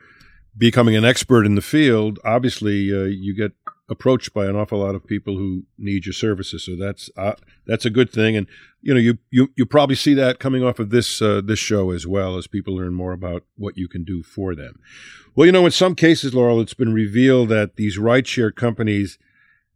becoming 0.57 0.95
an 0.95 1.06
expert 1.06 1.45
in 1.45 1.56
the 1.56 1.62
field. 1.62 2.19
Obviously, 2.24 2.91
uh, 2.91 3.03
you 3.03 3.36
get 3.36 3.51
approached 3.87 4.33
by 4.33 4.45
an 4.45 4.55
awful 4.55 4.79
lot 4.79 4.95
of 4.95 5.05
people 5.05 5.37
who 5.37 5.63
need 5.77 6.05
your 6.05 6.13
services. 6.13 6.65
So 6.65 6.75
that's 6.75 7.09
uh, 7.17 7.33
that's 7.65 7.85
a 7.85 7.89
good 7.89 8.11
thing, 8.11 8.35
and 8.35 8.47
you 8.81 8.93
know 8.93 8.99
you 8.99 9.17
you 9.29 9.49
you 9.55 9.65
probably 9.65 9.95
see 9.95 10.13
that 10.15 10.39
coming 10.39 10.63
off 10.63 10.79
of 10.79 10.89
this 10.89 11.21
uh, 11.21 11.41
this 11.43 11.59
show 11.59 11.91
as 11.91 12.07
well 12.07 12.37
as 12.37 12.47
people 12.47 12.75
learn 12.75 12.93
more 12.93 13.13
about 13.13 13.43
what 13.55 13.77
you 13.77 13.87
can 13.87 14.03
do 14.03 14.23
for 14.23 14.55
them. 14.55 14.79
Well, 15.35 15.45
you 15.45 15.51
know, 15.51 15.65
in 15.65 15.71
some 15.71 15.95
cases, 15.95 16.33
Laurel, 16.33 16.61
it's 16.61 16.73
been 16.73 16.93
revealed 16.93 17.49
that 17.49 17.75
these 17.75 17.97
rideshare 17.97 18.55
companies 18.55 19.17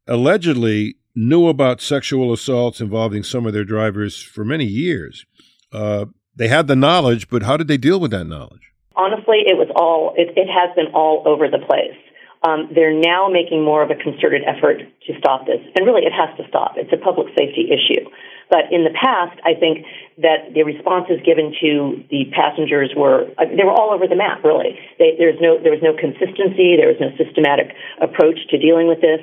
allegedly 0.08 0.96
knew 1.16 1.48
about 1.48 1.82
sexual 1.82 2.32
assaults 2.32 2.80
involving 2.80 3.24
some 3.24 3.46
of 3.46 3.54
their 3.54 3.66
drivers 3.66 4.22
for 4.22 4.46
many 4.46 4.66
years. 4.66 5.26
Uh, 5.72 6.06
they 6.36 6.48
had 6.48 6.68
the 6.68 6.76
knowledge, 6.76 7.30
but 7.30 7.44
how 7.44 7.58
did 7.58 7.68
they 7.68 7.78
deal 7.78 8.00
with 8.00 8.12
that 8.12 8.26
knowledge? 8.26 8.72
Honestly, 8.96 9.44
it 9.46 9.58
was 9.58 9.70
all 9.76 10.14
it, 10.16 10.30
it 10.36 10.48
has 10.48 10.74
been 10.76 10.94
all 10.94 11.24
over 11.26 11.48
the 11.50 11.60
place. 11.60 11.98
Um, 12.42 12.72
they're 12.74 12.96
now 12.96 13.28
making 13.28 13.66
more 13.66 13.84
of 13.84 13.92
a 13.92 14.00
concerted 14.00 14.44
effort 14.48 14.80
to 14.80 15.12
stop 15.20 15.46
this. 15.46 15.60
And 15.76 15.86
really, 15.86 16.08
it 16.08 16.16
has 16.16 16.32
to 16.40 16.48
stop. 16.48 16.80
It's 16.80 16.92
a 16.94 17.02
public 17.02 17.28
safety 17.36 17.68
issue. 17.68 18.08
But 18.50 18.74
in 18.74 18.82
the 18.84 18.96
past, 18.96 19.38
I 19.46 19.54
think 19.54 19.86
that 20.18 20.58
the 20.58 20.66
responses 20.66 21.22
given 21.22 21.54
to 21.62 22.02
the 22.10 22.34
passengers 22.34 22.90
were 22.98 23.30
uh, 23.38 23.46
they 23.46 23.62
were 23.62 23.76
all 23.76 23.94
over 23.94 24.10
the 24.10 24.18
map. 24.18 24.42
Really, 24.44 24.74
they, 24.98 25.14
there's 25.22 25.38
no 25.38 25.62
there 25.62 25.72
was 25.72 25.86
no 25.86 25.94
consistency. 25.94 26.74
There 26.74 26.90
was 26.90 26.98
no 26.98 27.14
systematic 27.14 27.78
approach 28.02 28.42
to 28.50 28.58
dealing 28.58 28.90
with 28.90 29.06
this, 29.06 29.22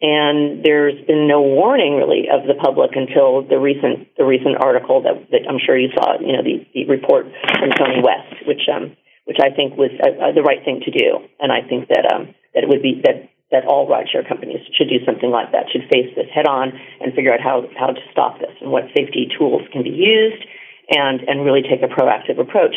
and 0.00 0.64
there's 0.64 0.96
been 1.04 1.28
no 1.28 1.44
warning 1.44 2.00
really 2.00 2.32
of 2.32 2.48
the 2.48 2.56
public 2.56 2.96
until 2.96 3.44
the 3.44 3.60
recent 3.60 4.08
the 4.16 4.24
recent 4.24 4.56
article 4.56 5.04
that, 5.04 5.20
that 5.36 5.44
I'm 5.44 5.60
sure 5.60 5.76
you 5.76 5.92
saw. 5.92 6.16
You 6.16 6.32
know, 6.32 6.42
the, 6.42 6.64
the 6.72 6.88
report 6.88 7.28
from 7.60 7.76
Tony 7.76 8.00
West, 8.00 8.48
which 8.48 8.64
um 8.72 8.96
which 9.28 9.38
I 9.38 9.52
think 9.52 9.76
was 9.76 9.92
uh, 10.00 10.16
uh, 10.16 10.32
the 10.32 10.42
right 10.42 10.64
thing 10.64 10.80
to 10.86 10.90
do, 10.90 11.28
and 11.38 11.52
I 11.52 11.60
think 11.60 11.92
that 11.92 12.08
um 12.08 12.32
that 12.54 12.64
it 12.64 12.68
would 12.68 12.82
be 12.82 13.00
that 13.04 13.32
that 13.52 13.68
all 13.68 13.86
rideshare 13.86 14.26
companies 14.26 14.64
should 14.74 14.88
do 14.88 15.04
something 15.04 15.30
like 15.30 15.52
that, 15.52 15.68
should 15.70 15.84
face 15.92 16.08
this 16.16 16.26
head 16.34 16.48
on 16.48 16.72
and 17.00 17.12
figure 17.12 17.32
out 17.32 17.40
how, 17.44 17.68
how 17.76 17.92
to 17.92 18.00
stop 18.10 18.40
this 18.40 18.56
and 18.64 18.72
what 18.72 18.88
safety 18.96 19.28
tools 19.38 19.60
can 19.70 19.84
be 19.84 19.92
used 19.92 20.42
and, 20.88 21.20
and 21.28 21.44
really 21.44 21.60
take 21.60 21.84
a 21.84 21.92
proactive 21.92 22.40
approach. 22.40 22.74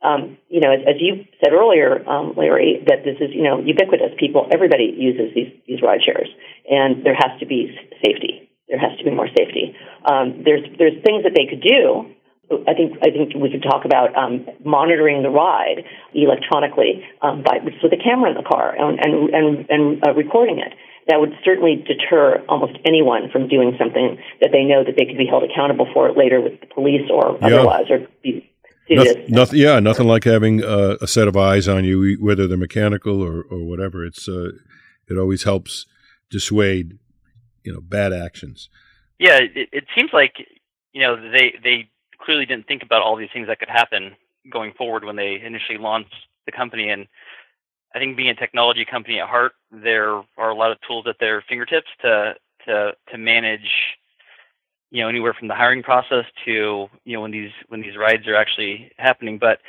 Um, 0.00 0.36
you 0.48 0.60
know, 0.60 0.72
as, 0.72 0.80
as, 0.88 0.96
you 0.98 1.24
said 1.44 1.52
earlier, 1.52 2.00
um, 2.08 2.32
Larry, 2.36 2.82
that 2.88 3.04
this 3.04 3.16
is, 3.20 3.32
you 3.32 3.44
know, 3.44 3.60
ubiquitous. 3.60 4.16
People, 4.18 4.48
everybody 4.52 4.92
uses 4.96 5.32
these, 5.36 5.52
these 5.68 5.80
ride 5.80 6.00
shares, 6.04 6.28
and 6.68 7.04
there 7.04 7.14
has 7.14 7.38
to 7.40 7.46
be 7.46 7.72
safety. 8.04 8.48
There 8.68 8.80
has 8.80 8.96
to 8.98 9.04
be 9.04 9.12
more 9.12 9.28
safety. 9.28 9.76
Um, 10.04 10.42
there's, 10.44 10.64
there's 10.76 11.00
things 11.04 11.24
that 11.24 11.32
they 11.36 11.48
could 11.48 11.64
do 11.64 12.12
I 12.68 12.74
think 12.74 12.98
I 13.02 13.10
think 13.10 13.34
we 13.34 13.50
could 13.50 13.62
talk 13.62 13.84
about 13.84 14.14
um, 14.14 14.46
monitoring 14.64 15.22
the 15.22 15.30
ride 15.30 15.84
electronically 16.14 17.02
um, 17.22 17.42
by 17.42 17.58
with 17.64 17.92
a 17.92 17.96
camera 17.96 18.30
in 18.30 18.36
the 18.36 18.46
car 18.46 18.74
and 18.76 18.98
and 19.00 19.34
and, 19.34 19.46
and 19.70 19.84
uh, 20.06 20.12
recording 20.14 20.58
it. 20.58 20.72
That 21.08 21.20
would 21.20 21.32
certainly 21.44 21.84
deter 21.86 22.42
almost 22.48 22.78
anyone 22.86 23.28
from 23.30 23.46
doing 23.46 23.76
something 23.78 24.16
that 24.40 24.50
they 24.52 24.64
know 24.64 24.84
that 24.84 24.96
they 24.96 25.04
could 25.04 25.18
be 25.18 25.26
held 25.26 25.44
accountable 25.44 25.86
for 25.92 26.10
later 26.12 26.40
with 26.40 26.60
the 26.60 26.66
police 26.66 27.10
or 27.10 27.36
yeah. 27.40 27.46
otherwise, 27.46 27.90
or 27.90 28.06
be 28.22 28.50
nothing, 28.88 29.24
nothing, 29.28 29.58
yeah, 29.58 29.80
nothing 29.80 30.06
like 30.06 30.24
having 30.24 30.64
uh, 30.64 30.96
a 31.00 31.06
set 31.06 31.28
of 31.28 31.36
eyes 31.36 31.68
on 31.68 31.84
you, 31.84 32.16
whether 32.20 32.46
they're 32.46 32.56
mechanical 32.56 33.20
or, 33.22 33.44
or 33.50 33.64
whatever. 33.64 34.04
It's 34.04 34.28
uh, 34.28 34.52
it 35.08 35.18
always 35.18 35.44
helps 35.44 35.86
dissuade, 36.30 36.98
you 37.62 37.72
know, 37.72 37.80
bad 37.80 38.12
actions. 38.12 38.70
Yeah, 39.18 39.38
it, 39.40 39.68
it 39.72 39.84
seems 39.96 40.10
like 40.12 40.34
you 40.92 41.02
know 41.02 41.16
they 41.16 41.54
they 41.62 41.90
clearly 42.24 42.46
didn't 42.46 42.66
think 42.66 42.82
about 42.82 43.02
all 43.02 43.16
these 43.16 43.28
things 43.32 43.46
that 43.48 43.58
could 43.58 43.68
happen 43.68 44.16
going 44.50 44.72
forward 44.72 45.04
when 45.04 45.16
they 45.16 45.40
initially 45.40 45.78
launched 45.78 46.14
the 46.46 46.52
company. 46.52 46.90
And 46.90 47.06
I 47.94 47.98
think 47.98 48.16
being 48.16 48.30
a 48.30 48.34
technology 48.34 48.84
company 48.84 49.20
at 49.20 49.28
heart, 49.28 49.52
there 49.70 50.22
are 50.36 50.50
a 50.50 50.54
lot 50.54 50.72
of 50.72 50.78
tools 50.86 51.06
at 51.08 51.16
their 51.20 51.42
fingertips 51.48 51.88
to 52.02 52.34
to 52.66 52.92
to 53.10 53.18
manage, 53.18 53.70
you 54.90 55.02
know, 55.02 55.08
anywhere 55.08 55.34
from 55.34 55.48
the 55.48 55.54
hiring 55.54 55.82
process 55.82 56.24
to 56.44 56.88
you 57.04 57.14
know 57.14 57.20
when 57.20 57.30
these 57.30 57.52
when 57.68 57.80
these 57.80 57.96
rides 57.96 58.26
are 58.26 58.36
actually 58.36 58.90
happening. 58.98 59.38
But 59.38 59.60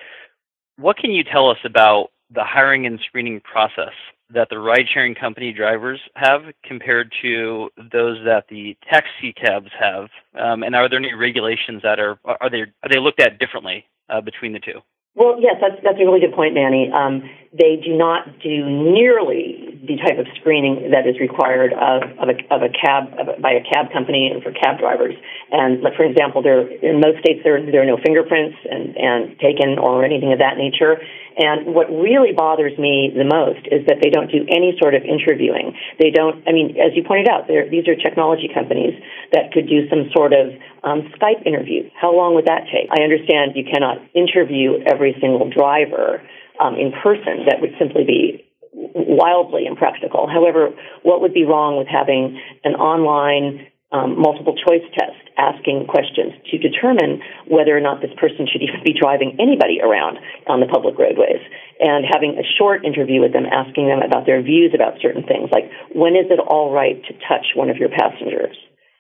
what 0.78 0.98
can 0.98 1.12
you 1.12 1.24
tell 1.24 1.50
us 1.50 1.60
about 1.64 2.12
the 2.34 2.44
hiring 2.44 2.86
and 2.86 3.00
screening 3.06 3.42
process 3.42 3.94
that 4.34 4.50
the 4.50 4.58
ride 4.58 4.86
sharing 4.94 5.16
company 5.16 5.54
drivers 5.54 6.00
have 6.16 6.42
compared 6.64 7.14
to 7.22 7.70
those 7.78 8.18
that 8.26 8.46
the 8.50 8.78
taxi 8.90 9.34
cabs 9.34 9.72
have? 9.80 10.10
Um, 10.40 10.64
and 10.64 10.76
are 10.76 10.90
there 10.90 11.00
any 11.00 11.14
regulations 11.14 11.82
that 11.84 12.00
are 12.00 12.18
are 12.26 12.50
they 12.50 12.62
are 12.62 12.90
they 12.92 13.00
looked 13.00 13.22
at 13.22 13.40
differently 13.40 13.86
uh, 14.10 14.22
between 14.22 14.54
the 14.54 14.60
two? 14.60 14.82
Well, 15.16 15.40
yes, 15.40 15.56
that's 15.64 15.80
that's 15.82 15.96
a 15.96 16.04
really 16.04 16.20
good 16.20 16.36
point, 16.36 16.54
Manny. 16.54 16.92
Um, 16.92 17.24
they 17.56 17.80
do 17.80 17.96
not 17.96 18.28
do 18.44 18.68
nearly 18.68 19.80
the 19.88 19.96
type 19.96 20.20
of 20.20 20.28
screening 20.36 20.92
that 20.92 21.08
is 21.08 21.16
required 21.24 21.72
of, 21.72 22.04
of, 22.20 22.28
a, 22.28 22.36
of 22.52 22.60
a 22.68 22.72
cab 22.74 23.16
of 23.16 23.32
a, 23.32 23.40
by 23.40 23.56
a 23.56 23.64
cab 23.64 23.94
company 23.96 24.28
and 24.28 24.44
for 24.44 24.52
cab 24.52 24.76
drivers. 24.76 25.16
And 25.56 25.80
like, 25.80 25.96
for 25.96 26.04
example, 26.04 26.44
there 26.44 26.68
in 26.68 27.00
most 27.00 27.24
states 27.24 27.48
there 27.48 27.64
there 27.64 27.80
are 27.80 27.88
no 27.88 27.96
fingerprints 27.96 28.60
and 28.68 28.92
and 29.00 29.40
taken 29.40 29.80
or 29.80 30.04
anything 30.04 30.34
of 30.34 30.40
that 30.44 30.60
nature. 30.60 31.00
And 31.38 31.76
what 31.76 31.92
really 31.92 32.32
bothers 32.32 32.78
me 32.80 33.12
the 33.12 33.28
most 33.28 33.68
is 33.68 33.84
that 33.88 34.00
they 34.00 34.10
don't 34.10 34.32
do 34.32 34.48
any 34.48 34.72
sort 34.80 34.96
of 34.96 35.04
interviewing. 35.04 35.76
They 36.00 36.10
don't. 36.10 36.48
I 36.48 36.56
mean, 36.56 36.80
as 36.80 36.96
you 36.96 37.04
pointed 37.04 37.28
out, 37.28 37.48
these 37.48 37.88
are 37.92 37.96
technology 37.96 38.48
companies 38.48 38.96
that 39.36 39.52
could 39.52 39.68
do 39.68 39.84
some 39.92 40.08
sort 40.16 40.32
of 40.32 40.56
um, 40.84 41.12
Skype 41.20 41.44
interview. 41.46 41.92
How 41.92 42.16
long 42.16 42.36
would 42.36 42.48
that 42.48 42.72
take? 42.72 42.88
I 42.88 43.04
understand 43.04 43.60
you 43.60 43.68
cannot 43.68 44.00
interview 44.16 44.80
every 44.88 45.16
single 45.20 45.52
driver 45.52 46.24
um, 46.64 46.80
in 46.80 46.96
person. 47.04 47.44
That 47.52 47.60
would 47.60 47.76
simply 47.80 48.08
be 48.08 48.46
wildly 48.72 49.66
impractical. 49.66 50.28
However, 50.32 50.72
what 51.04 51.20
would 51.20 51.34
be 51.34 51.44
wrong 51.44 51.78
with 51.78 51.88
having 51.88 52.40
an 52.64 52.76
online 52.76 53.68
um, 53.92 54.20
multiple 54.20 54.56
choice 54.56 54.84
test 54.98 55.16
asking 55.38 55.88
questions 55.88 56.34
to 56.52 56.58
determine 56.58 57.22
whether 57.48 57.76
or 57.76 57.82
not 57.82 58.02
this 58.02 58.14
person 58.18 58.48
should 58.50 58.62
even 58.62 58.82
be 58.84 58.94
driving 58.94 59.38
anybody 59.40 59.82
around 59.82 60.18
on 60.48 60.60
the 60.60 60.70
public 60.70 60.98
roadways 60.98 61.42
and 61.80 62.06
having 62.06 62.38
a 62.38 62.46
short 62.58 62.86
interview 62.86 63.22
with 63.22 63.34
them 63.34 63.46
asking 63.46 63.88
them 63.88 64.02
about 64.02 64.26
their 64.26 64.42
views 64.42 64.72
about 64.74 65.00
certain 65.02 65.24
things 65.24 65.50
like 65.52 65.70
when 65.94 66.16
is 66.16 66.28
it 66.30 66.40
all 66.40 66.72
right 66.72 67.02
to 67.06 67.14
touch 67.28 67.56
one 67.56 67.70
of 67.70 67.78
your 67.78 67.90
passengers 67.90 68.56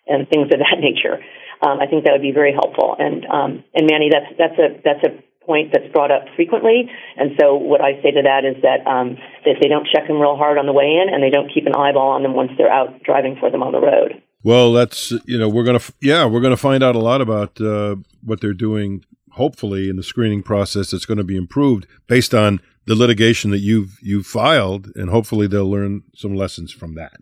and 0.07 0.27
things 0.29 0.47
of 0.53 0.59
that 0.59 0.79
nature 0.83 1.21
um, 1.63 1.79
I 1.79 1.87
think 1.87 2.03
that 2.03 2.11
would 2.11 2.25
be 2.25 2.35
very 2.35 2.53
helpful 2.53 2.95
and 2.99 3.25
um, 3.25 3.63
and 3.73 3.89
Manny 3.89 4.09
that's 4.11 4.31
that's 4.37 4.59
a 4.59 4.67
that's 4.83 5.03
a 5.05 5.11
point 5.45 5.71
that's 5.71 5.87
brought 5.93 6.11
up 6.11 6.25
frequently. 6.35 6.89
And 7.17 7.37
so 7.39 7.55
what 7.55 7.81
I 7.81 8.01
say 8.01 8.11
to 8.11 8.23
that 8.25 8.43
is 8.43 8.61
that 8.65 8.85
um, 8.89 9.17
that 9.45 9.61
they 9.61 9.69
don't 9.69 9.87
check 9.87 10.07
them 10.07 10.19
real 10.19 10.35
hard 10.35 10.57
on 10.57 10.65
the 10.65 10.73
way 10.73 10.99
in, 10.99 11.13
and 11.13 11.23
they 11.23 11.29
don't 11.29 11.53
keep 11.53 11.65
an 11.65 11.75
eyeball 11.75 12.17
on 12.17 12.23
them 12.23 12.33
once 12.33 12.51
they're 12.57 12.71
out 12.71 13.01
driving 13.03 13.37
for 13.39 13.49
them 13.49 13.63
on 13.63 13.71
the 13.71 13.79
road. 13.79 14.21
Well, 14.45 14.73
that's 14.73 15.09
you 15.25 15.39
know 15.39 15.49
we're 15.49 15.63
gonna 15.63 15.81
yeah 16.01 16.23
we're 16.25 16.39
gonna 16.39 16.55
find 16.55 16.83
out 16.83 16.95
a 16.95 16.99
lot 16.99 17.19
about 17.19 17.59
uh, 17.59 17.95
what 18.23 18.41
they're 18.41 18.53
doing. 18.53 19.03
Hopefully, 19.31 19.89
in 19.89 19.95
the 19.95 20.03
screening 20.03 20.43
process, 20.43 20.93
it's 20.93 21.07
going 21.07 21.17
to 21.17 21.23
be 21.23 21.35
improved 21.35 21.87
based 22.05 22.35
on 22.35 22.61
the 22.85 22.93
litigation 22.93 23.49
that 23.49 23.61
you've 23.61 23.97
you've 24.03 24.27
filed, 24.27 24.91
and 24.95 25.09
hopefully 25.09 25.47
they'll 25.47 25.69
learn 25.69 26.03
some 26.13 26.35
lessons 26.35 26.71
from 26.71 26.93
that. 26.93 27.13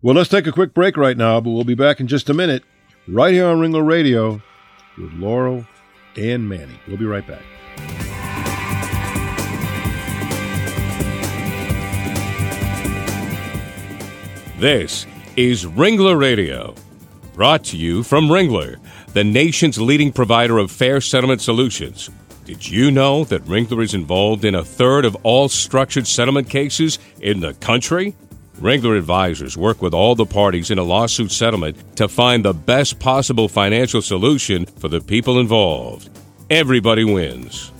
Well, 0.00 0.14
let's 0.14 0.30
take 0.30 0.46
a 0.46 0.50
quick 0.50 0.72
break 0.72 0.96
right 0.96 1.18
now, 1.18 1.42
but 1.42 1.50
we'll 1.50 1.64
be 1.64 1.74
back 1.74 2.00
in 2.00 2.06
just 2.06 2.30
a 2.30 2.34
minute, 2.34 2.64
right 3.06 3.34
here 3.34 3.48
on 3.48 3.58
Ringler 3.58 3.86
Radio 3.86 4.40
with 4.96 5.12
Laurel 5.12 5.66
and 6.16 6.48
Manny. 6.48 6.80
We'll 6.88 6.96
be 6.96 7.04
right 7.04 7.26
back. 7.26 7.42
This 14.58 15.06
is 15.36 15.64
Ringler 15.64 16.20
Radio, 16.20 16.74
brought 17.34 17.64
to 17.64 17.76
you 17.78 18.02
from 18.02 18.28
Ringler, 18.28 18.78
the 19.14 19.24
nation's 19.24 19.80
leading 19.80 20.12
provider 20.12 20.58
of 20.58 20.70
fair 20.70 21.00
settlement 21.00 21.40
solutions. 21.40 22.10
Did 22.44 22.68
you 22.68 22.90
know 22.90 23.24
that 23.24 23.44
Ringler 23.44 23.82
is 23.82 23.94
involved 23.94 24.44
in 24.44 24.54
a 24.54 24.64
third 24.64 25.04
of 25.04 25.16
all 25.22 25.48
structured 25.48 26.06
settlement 26.06 26.50
cases 26.50 26.98
in 27.20 27.40
the 27.40 27.54
country? 27.54 28.14
Ringler 28.60 28.98
advisors 28.98 29.56
work 29.56 29.80
with 29.80 29.94
all 29.94 30.14
the 30.14 30.26
parties 30.26 30.70
in 30.70 30.78
a 30.78 30.82
lawsuit 30.82 31.32
settlement 31.32 31.96
to 31.96 32.08
find 32.08 32.44
the 32.44 32.52
best 32.52 32.98
possible 32.98 33.48
financial 33.48 34.02
solution 34.02 34.66
for 34.66 34.88
the 34.88 35.00
people 35.00 35.40
involved. 35.40 36.10
Everybody 36.50 37.04
wins. 37.04 37.71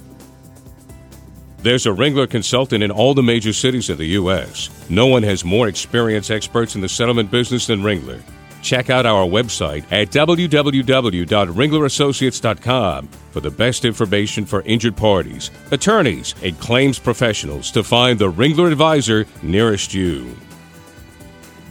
There's 1.62 1.86
a 1.86 1.90
Ringler 1.90 2.28
consultant 2.28 2.82
in 2.82 2.90
all 2.90 3.14
the 3.14 3.22
major 3.22 3.52
cities 3.52 3.88
of 3.88 3.98
the 3.98 4.08
U.S. 4.18 4.68
No 4.90 5.06
one 5.06 5.22
has 5.22 5.44
more 5.44 5.68
experienced 5.68 6.32
experts 6.32 6.74
in 6.74 6.80
the 6.80 6.88
settlement 6.88 7.30
business 7.30 7.68
than 7.68 7.82
Ringler. 7.82 8.20
Check 8.62 8.90
out 8.90 9.06
our 9.06 9.24
website 9.24 9.84
at 9.92 10.08
www.ringlerassociates.com 10.08 13.08
for 13.30 13.40
the 13.40 13.50
best 13.50 13.84
information 13.84 14.44
for 14.44 14.62
injured 14.62 14.96
parties, 14.96 15.52
attorneys, 15.70 16.34
and 16.42 16.58
claims 16.58 16.98
professionals 16.98 17.70
to 17.70 17.84
find 17.84 18.18
the 18.18 18.32
Ringler 18.32 18.72
advisor 18.72 19.24
nearest 19.42 19.94
you. 19.94 20.34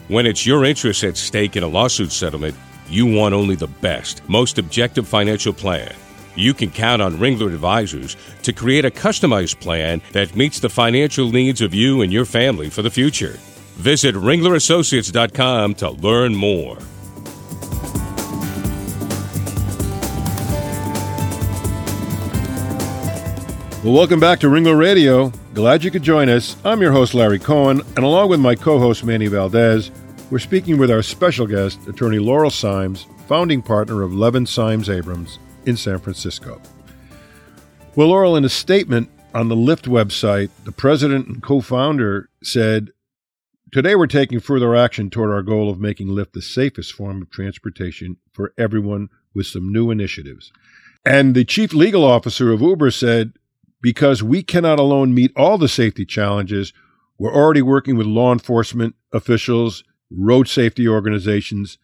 When 0.08 0.26
it's 0.26 0.46
your 0.46 0.64
interests 0.64 1.04
at 1.04 1.18
stake 1.18 1.58
in 1.58 1.64
a 1.64 1.68
lawsuit 1.68 2.14
settlement, 2.14 2.56
you 2.88 3.06
want 3.06 3.34
only 3.34 3.56
the 3.56 3.68
best, 3.68 4.22
most 4.30 4.58
objective 4.58 5.06
financial 5.06 5.52
plan. 5.52 5.94
You 6.36 6.54
can 6.54 6.72
count 6.72 7.02
on 7.02 7.18
Ringler 7.18 7.54
Advisors 7.54 8.16
to 8.44 8.54
create 8.54 8.86
a 8.86 8.92
customized 8.92 9.60
plan 9.60 10.02
that 10.14 10.36
meets 10.36 10.60
the 10.60 10.70
financial 10.70 11.32
needs 11.32 11.62
of 11.62 11.74
you 11.74 12.02
and 12.02 12.12
your 12.12 12.26
family 12.26 12.70
for 12.70 12.82
the 12.82 12.90
future. 12.90 13.38
Visit 13.76 14.16
ringlerassociates.com 14.16 15.76
to 15.76 15.90
learn 15.90 16.36
more. 16.36 16.78
Well, 23.84 23.94
welcome 23.94 24.20
back 24.20 24.40
to 24.42 24.48
Ringler 24.48 24.78
Radio. 24.78 25.32
Glad 25.56 25.84
you 25.84 25.90
could 25.90 26.04
join 26.04 26.30
us. 26.30 26.56
I'm 26.64 26.82
your 26.82 26.92
host, 26.92 27.16
Larry 27.16 27.40
Cohen, 27.40 27.82
and 27.96 28.06
along 28.06 28.30
with 28.30 28.40
my 28.40 28.56
co 28.56 28.78
host, 28.78 29.04
Manny 29.04 29.28
Valdez, 29.28 29.92
we're 30.30 30.40
speaking 30.40 30.78
with 30.78 30.92
our 30.92 31.02
special 31.02 31.48
guest, 31.48 31.88
attorney 31.88 32.20
Laurel 32.20 32.52
Simes, 32.52 33.08
founding 33.28 33.62
partner 33.62 34.04
of 34.04 34.14
Levin 34.14 34.46
Simes 34.46 34.90
Abrams 34.90 35.40
in 35.66 35.78
San 35.78 36.00
Francisco. 36.00 36.62
Well, 37.96 38.08
Laurel, 38.08 38.36
in 38.36 38.46
a 38.46 38.50
statement 38.50 39.10
on 39.34 39.50
the 39.50 39.56
Lyft 39.56 39.88
website, 39.88 40.50
the 40.64 40.72
president 40.72 41.28
and 41.28 41.44
co 41.44 41.62
founder 41.62 42.30
said, 42.44 42.92
Today 43.72 43.96
we're 43.96 44.08
taking 44.08 44.42
further 44.42 44.76
action 44.76 45.10
toward 45.10 45.32
our 45.32 45.42
goal 45.42 45.70
of 45.70 45.80
making 45.80 46.08
Lyft 46.08 46.34
the 46.34 46.42
safest 46.42 46.92
form 46.94 47.22
of 47.22 47.30
transportation 47.30 48.18
for 48.34 48.54
everyone 48.58 49.10
with 49.34 49.48
some 49.48 49.72
new 49.72 49.92
initiatives. 49.92 50.52
And 51.06 51.34
the 51.34 51.46
chief 51.46 51.74
legal 51.74 52.04
officer 52.04 52.52
of 52.52 52.62
Uber 52.62 52.92
said, 52.92 53.34
Because 53.82 54.22
we 54.22 54.44
cannot 54.44 54.80
alone 54.80 55.14
meet 55.14 55.32
all 55.38 55.58
the 55.58 55.70
safety 55.70 56.06
challenges, 56.06 56.74
we're 57.18 57.34
already 57.34 57.62
working 57.62 57.96
with 57.96 58.08
law 58.08 58.34
enforcement 58.34 58.96
officials, 59.14 59.84
road 60.10 60.48
safety 60.48 60.88
organizations, 60.88 61.78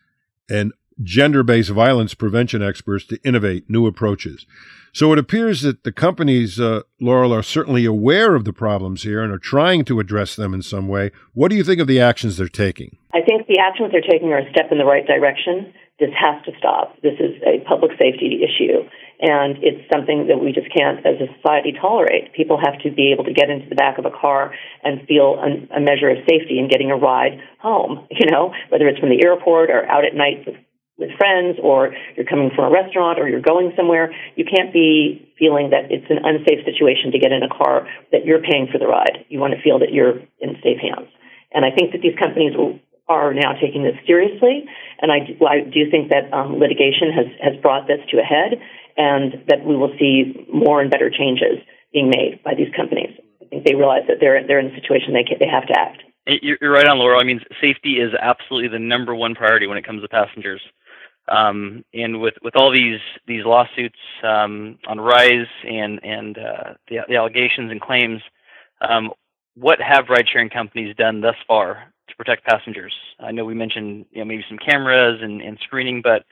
and 0.49 0.73
gender 1.03 1.43
based 1.43 1.69
violence 1.69 2.13
prevention 2.13 2.61
experts 2.61 3.05
to 3.05 3.19
innovate 3.23 3.69
new 3.69 3.85
approaches. 3.85 4.45
So 4.93 5.13
it 5.13 5.19
appears 5.19 5.61
that 5.61 5.83
the 5.83 5.91
companies, 5.91 6.59
uh, 6.59 6.81
Laurel, 6.99 7.33
are 7.33 7.43
certainly 7.43 7.85
aware 7.85 8.33
of 8.33 8.45
the 8.45 8.53
problems 8.53 9.03
here 9.03 9.21
and 9.21 9.31
are 9.31 9.37
trying 9.37 9.85
to 9.85 9.99
address 9.99 10.35
them 10.35 10.53
in 10.53 10.63
some 10.63 10.87
way. 10.87 11.11
What 11.33 11.49
do 11.49 11.55
you 11.55 11.63
think 11.63 11.79
of 11.79 11.87
the 11.87 11.99
actions 11.99 12.37
they're 12.37 12.47
taking? 12.47 12.97
I 13.13 13.21
think 13.21 13.45
the 13.47 13.59
actions 13.59 13.91
they're 13.91 14.01
taking 14.01 14.29
are 14.29 14.39
a 14.39 14.49
step 14.49 14.71
in 14.71 14.79
the 14.79 14.85
right 14.85 15.05
direction. 15.05 15.73
This 15.99 16.09
has 16.17 16.43
to 16.45 16.51
stop. 16.57 16.95
This 17.01 17.13
is 17.19 17.37
a 17.45 17.63
public 17.67 17.91
safety 17.99 18.41
issue. 18.41 18.89
And 19.19 19.57
it's 19.61 19.81
something 19.91 20.27
that 20.29 20.37
we 20.37 20.53
just 20.53 20.69
can't, 20.69 20.99
as 21.05 21.17
a 21.17 21.25
society, 21.41 21.73
tolerate. 21.73 22.33
People 22.33 22.57
have 22.61 22.77
to 22.81 22.91
be 22.91 23.11
able 23.11 23.23
to 23.25 23.33
get 23.33 23.49
into 23.49 23.67
the 23.67 23.75
back 23.75 23.97
of 23.97 24.05
a 24.05 24.13
car 24.13 24.53
and 24.83 25.07
feel 25.07 25.41
a 25.41 25.79
measure 25.81 26.09
of 26.09 26.17
safety 26.29 26.59
in 26.59 26.69
getting 26.69 26.91
a 26.91 26.95
ride 26.95 27.41
home, 27.59 28.05
you 28.11 28.29
know, 28.29 28.53
whether 28.69 28.87
it's 28.87 28.99
from 28.99 29.09
the 29.09 29.25
airport 29.25 29.71
or 29.71 29.89
out 29.89 30.05
at 30.05 30.13
night 30.13 30.45
with 30.45 30.55
with 30.97 31.13
friends 31.17 31.57
or 31.61 31.93
you're 32.15 32.25
coming 32.25 32.49
from 32.55 32.65
a 32.65 32.71
restaurant 32.73 33.19
or 33.19 33.29
you're 33.29 33.41
going 33.41 33.71
somewhere, 33.77 34.13
you 34.35 34.45
can't 34.45 34.73
be 34.73 35.29
feeling 35.37 35.69
that 35.69 35.93
it's 35.93 36.09
an 36.09 36.17
unsafe 36.25 36.65
situation 36.65 37.13
to 37.13 37.19
get 37.19 37.31
in 37.31 37.45
a 37.45 37.49
car 37.49 37.87
that 38.11 38.25
you're 38.25 38.41
paying 38.41 38.67
for 38.71 38.77
the 38.81 38.87
ride. 38.87 39.25
You 39.29 39.39
want 39.39 39.53
to 39.53 39.61
feel 39.61 39.79
that 39.79 39.93
you're 39.93 40.17
in 40.41 40.57
safe 40.65 40.81
hands. 40.81 41.09
And 41.53 41.63
I 41.63 41.69
think 41.71 41.93
that 41.93 42.01
these 42.01 42.17
companies 42.17 42.53
are 43.07 43.33
now 43.33 43.53
taking 43.53 43.83
this 43.83 43.95
seriously. 44.05 44.65
And 44.99 45.11
I 45.11 45.19
do, 45.21 45.33
I 45.45 45.61
do 45.61 45.89
think 45.89 46.09
that 46.09 46.33
um, 46.33 46.59
litigation 46.59 47.13
has, 47.13 47.27
has 47.39 47.55
brought 47.61 47.87
this 47.87 48.01
to 48.11 48.17
a 48.19 48.25
head 48.25 48.59
and 48.97 49.45
that 49.47 49.63
we 49.63 49.77
will 49.77 49.93
see 49.99 50.33
more 50.51 50.81
and 50.81 50.89
better 50.89 51.09
changes 51.09 51.61
being 51.93 52.09
made 52.09 52.43
by 52.43 52.53
these 52.57 52.73
companies. 52.75 53.13
I 53.41 53.45
think 53.45 53.63
they 53.63 53.75
realize 53.75 54.03
that 54.09 54.17
they're, 54.19 54.41
they're 54.45 54.59
in 54.59 54.73
a 54.73 54.75
situation 54.75 55.13
they, 55.13 55.23
can, 55.23 55.37
they 55.39 55.47
have 55.47 55.67
to 55.67 55.77
act. 55.77 56.03
You're 56.27 56.71
right 56.71 56.87
on, 56.87 56.97
Laura. 56.99 57.19
I 57.19 57.23
mean, 57.23 57.39
safety 57.61 58.03
is 58.03 58.11
absolutely 58.19 58.67
the 58.67 58.83
number 58.83 59.15
one 59.15 59.33
priority 59.33 59.65
when 59.65 59.77
it 59.77 59.85
comes 59.85 60.01
to 60.01 60.09
passengers. 60.09 60.59
Um, 61.27 61.83
and 61.93 62.21
with, 62.21 62.35
with 62.41 62.55
all 62.55 62.71
these 62.71 63.01
these 63.27 63.43
lawsuits 63.45 63.99
um, 64.23 64.79
on 64.87 64.99
Rise 64.99 65.47
and 65.67 65.99
and 66.03 66.37
uh, 66.37 66.73
the, 66.87 66.99
the, 67.09 67.15
allegations 67.15 67.69
and 67.69 67.81
claims, 67.81 68.21
um, 68.81 69.11
what 69.55 69.79
have 69.81 70.05
ride-sharing 70.09 70.49
companies 70.49 70.95
done 70.95 71.21
thus 71.21 71.35
far 71.47 71.91
to 72.07 72.15
protect 72.15 72.45
passengers? 72.45 72.93
I 73.19 73.31
know 73.31 73.43
we 73.43 73.55
mentioned 73.55 74.05
you 74.11 74.19
know, 74.19 74.25
maybe 74.25 74.45
some 74.47 74.57
cameras 74.57 75.19
and, 75.21 75.41
and 75.41 75.57
screening, 75.63 76.01
but 76.01 76.23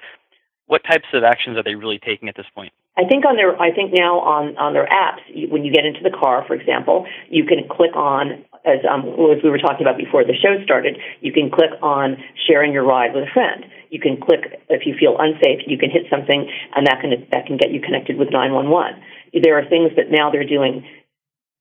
what 0.68 0.84
types 0.84 1.06
of 1.14 1.24
actions 1.24 1.58
are 1.58 1.64
they 1.64 1.76
really 1.76 2.00
taking 2.00 2.30
at 2.30 2.36
this 2.36 2.46
point? 2.56 2.72
I 2.98 3.04
think 3.10 3.26
on 3.26 3.36
their, 3.36 3.60
I 3.60 3.74
think 3.74 3.92
now 3.94 4.20
on, 4.20 4.56
on 4.58 4.74
their 4.74 4.88
apps, 4.88 5.52
when 5.52 5.66
you 5.66 5.74
get 5.74 5.86
into 5.86 6.00
the 6.02 6.16
car, 6.16 6.46
for 6.48 6.54
example, 6.54 7.06
you 7.30 7.44
can 7.44 7.68
click 7.70 7.94
on, 7.96 8.46
as, 8.66 8.82
um, 8.90 9.06
as 9.32 9.40
we 9.46 9.50
were 9.50 9.62
talking 9.62 9.86
about 9.86 9.98
before 9.98 10.26
the 10.26 10.34
show 10.34 10.58
started, 10.66 10.98
you 11.22 11.32
can 11.32 11.50
click 11.50 11.72
on 11.82 12.18
sharing 12.50 12.74
your 12.74 12.84
ride 12.84 13.14
with 13.14 13.24
a 13.24 13.32
friend. 13.32 13.66
You 13.90 14.02
can 14.02 14.18
click 14.18 14.60
if 14.70 14.86
you 14.86 14.98
feel 15.00 15.16
unsafe, 15.18 15.64
you 15.68 15.78
can 15.78 15.90
hit 15.90 16.10
something, 16.10 16.50
and 16.76 16.88
that 16.88 17.00
can 17.00 17.14
that 17.32 17.46
can 17.46 17.58
get 17.58 17.72
you 17.72 17.80
connected 17.80 18.18
with 18.18 18.30
911. 18.34 19.00
There 19.32 19.58
are 19.58 19.66
things 19.70 19.94
that 19.96 20.10
now 20.10 20.32
they're 20.32 20.48
doing. 20.48 20.84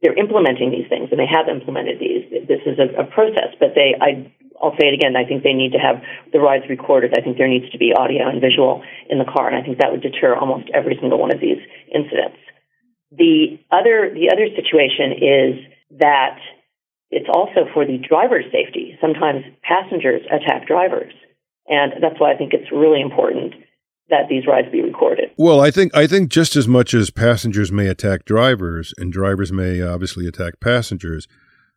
They're 0.02 0.16
implementing 0.18 0.72
these 0.72 0.88
things, 0.88 1.08
and 1.12 1.20
they 1.20 1.28
have 1.28 1.48
implemented 1.48 2.00
these. 2.00 2.28
This 2.48 2.60
is 2.66 2.76
a, 2.76 2.92
a 3.00 3.06
process, 3.08 3.56
but 3.60 3.72
they, 3.76 3.96
I 3.96 4.28
I'll 4.60 4.76
say 4.80 4.88
it 4.88 4.94
again. 4.94 5.16
I 5.16 5.24
think 5.24 5.42
they 5.42 5.52
need 5.52 5.72
to 5.72 5.82
have 5.82 6.02
the 6.32 6.40
rides 6.40 6.64
recorded. 6.68 7.14
I 7.16 7.20
think 7.20 7.38
there 7.38 7.48
needs 7.48 7.70
to 7.72 7.78
be 7.78 7.92
audio 7.92 8.28
and 8.28 8.40
visual 8.40 8.82
in 9.08 9.18
the 9.18 9.28
car, 9.28 9.48
and 9.48 9.56
I 9.56 9.62
think 9.62 9.78
that 9.78 9.92
would 9.92 10.02
deter 10.02 10.34
almost 10.34 10.70
every 10.72 10.96
single 11.00 11.18
one 11.18 11.32
of 11.32 11.40
these 11.40 11.60
incidents. 11.92 12.40
The 13.12 13.60
other 13.70 14.10
the 14.10 14.32
other 14.32 14.48
situation 14.54 15.22
is 15.22 15.52
that 16.00 16.38
it's 17.14 17.30
also 17.32 17.70
for 17.72 17.86
the 17.86 17.98
driver's 17.98 18.44
safety. 18.50 18.98
Sometimes 19.00 19.44
passengers 19.62 20.22
attack 20.30 20.66
drivers, 20.66 21.12
and 21.66 21.92
that's 22.02 22.18
why 22.18 22.32
I 22.32 22.36
think 22.36 22.52
it's 22.52 22.70
really 22.72 23.00
important 23.00 23.54
that 24.10 24.28
these 24.28 24.46
rides 24.46 24.68
be 24.70 24.82
recorded. 24.82 25.30
Well, 25.38 25.60
I 25.60 25.70
think 25.70 25.94
I 25.96 26.06
think 26.06 26.30
just 26.30 26.56
as 26.56 26.68
much 26.68 26.92
as 26.92 27.10
passengers 27.10 27.72
may 27.72 27.86
attack 27.86 28.24
drivers 28.24 28.92
and 28.98 29.12
drivers 29.12 29.52
may 29.52 29.80
obviously 29.80 30.26
attack 30.26 30.60
passengers, 30.60 31.26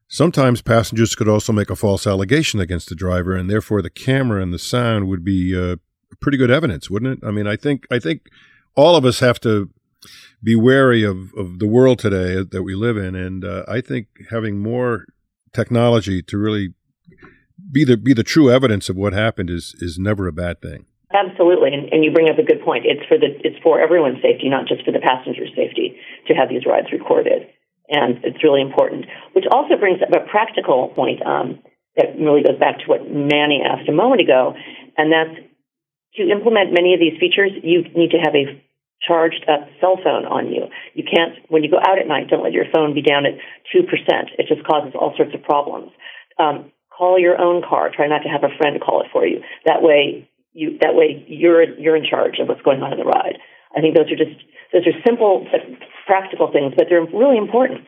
Sometimes 0.10 0.62
passengers 0.62 1.15
could 1.15 1.27
also 1.27 1.51
make 1.51 1.70
a 1.70 1.75
false 1.75 2.08
allegation 2.08 2.62
against 2.62 2.88
the 2.88 2.96
driver, 2.96 3.36
and 3.36 3.50
therefore 3.50 3.82
the 3.82 3.89
camera 3.89 4.41
and 4.41 4.53
the 4.53 4.60
sound 4.60 5.10
would 5.10 5.24
be 5.24 5.53
uh, 5.58 5.75
pretty 6.22 6.38
good 6.38 6.50
evidence, 6.50 6.89
wouldn't 6.89 7.17
it? 7.22 7.27
I 7.27 7.32
mean, 7.32 7.46
I 7.46 7.58
think 7.58 7.86
I 7.91 8.00
think 8.00 8.29
all 8.75 8.96
of 8.96 9.03
us 9.03 9.20
have 9.20 9.39
to 9.41 9.70
be 10.41 10.56
wary 10.56 11.03
of, 11.03 11.34
of 11.34 11.60
the 11.60 11.67
world 11.67 12.00
today 12.00 12.41
that 12.41 12.63
we 12.63 12.74
live 12.74 12.96
in, 12.96 13.15
and 13.15 13.44
uh, 13.44 13.65
I 13.67 13.82
think 13.82 14.08
having 14.29 14.60
more 14.60 15.08
technology 15.54 16.22
to 16.24 16.38
really 16.38 16.74
be 17.72 17.84
the 17.84 17.98
be 17.98 18.13
the 18.13 18.24
true 18.24 18.51
evidence 18.51 18.89
of 18.89 18.96
what 18.96 19.13
happened 19.13 19.50
is 19.50 19.75
is 19.80 19.98
never 20.00 20.27
a 20.27 20.34
bad 20.34 20.62
thing. 20.62 20.86
Absolutely, 21.13 21.74
and, 21.74 21.88
and 21.94 22.04
you 22.04 22.12
bring 22.12 22.30
up 22.30 22.38
a 22.38 22.44
good 22.44 22.62
point. 22.63 22.86
It's 22.86 23.06
for 23.08 23.18
the 23.18 23.27
it's 23.44 23.58
for 23.63 23.80
everyone's 23.80 24.22
safety, 24.22 24.50
not 24.50 24.68
just 24.68 24.84
for 24.84 24.92
the 24.92 25.00
passenger's 25.00 25.51
safety, 25.56 25.98
to 26.27 26.34
have 26.34 26.50
these 26.50 26.66
rides 26.66 26.92
recorded 26.92 27.48
and 27.89 28.20
it's 28.24 28.44
really 28.44 28.62
important. 28.62 29.06
Which 29.34 29.46
also 29.51 29.77
brings 29.80 30.01
up 30.01 30.12
a 30.12 30.27
practical 30.30 30.89
point 30.89 31.25
um, 31.25 31.60
that 31.96 32.20
really 32.20 32.44
goes 32.44 32.60
back 32.60 32.80
to 32.80 32.86
what 32.86 33.08
Manny 33.08 33.63
asked 33.63 33.89
a 33.89 33.96
moment 33.96 34.22
ago, 34.22 34.54
and 34.98 35.12
that's 35.12 35.36
to 36.16 36.24
implement 36.30 36.74
many 36.74 36.94
of 36.94 37.00
these 37.00 37.20
features, 37.20 37.51
you 37.63 37.84
need 37.96 38.12
to 38.12 38.18
have 38.18 38.34
a 38.36 38.58
charged 39.06 39.46
up 39.48 39.68
cell 39.80 39.98
phone 40.04 40.25
on 40.25 40.48
you. 40.48 40.68
You 40.94 41.04
can't, 41.04 41.38
when 41.50 41.63
you 41.63 41.70
go 41.70 41.77
out 41.77 42.00
at 42.00 42.08
night, 42.08 42.30
don't 42.30 42.44
let 42.44 42.54
your 42.54 42.66
phone 42.74 42.94
be 42.94 43.01
down 43.01 43.25
at 43.25 43.38
2%. 43.75 43.86
It 44.38 44.48
just 44.48 44.66
causes 44.66 44.94
all 44.96 45.13
sorts 45.16 45.34
of 45.36 45.44
problems. 45.44 45.92
Um, 46.39 46.72
call 46.89 47.20
your 47.20 47.39
own 47.39 47.62
car. 47.62 47.92
Try 47.94 48.08
not 48.08 48.24
to 48.24 48.30
have 48.30 48.44
a 48.44 48.56
friend 48.58 48.80
call 48.82 49.01
it 49.01 49.08
for 49.12 49.25
you. 49.25 49.42
That 49.66 49.82
way, 49.82 50.30
you, 50.54 50.77
that 50.82 50.96
way 50.96 51.25
you're, 51.27 51.77
you're 51.77 51.96
in 51.96 52.06
charge 52.10 52.39
of 52.39 52.48
what's 52.48 52.62
going 52.62 52.82
on 52.82 52.94
in 52.94 53.00
the 53.00 53.06
ride. 53.06 53.38
I 53.75 53.82
think 53.82 53.96
those 53.96 54.10
are 54.12 54.18
just, 54.18 54.38
those 54.74 54.88
are 54.88 54.96
simple 55.06 55.46
practical 56.08 56.51
things, 56.51 56.74
but 56.75 56.88
they're 56.89 57.06
really 57.06 57.38
important. 57.38 57.88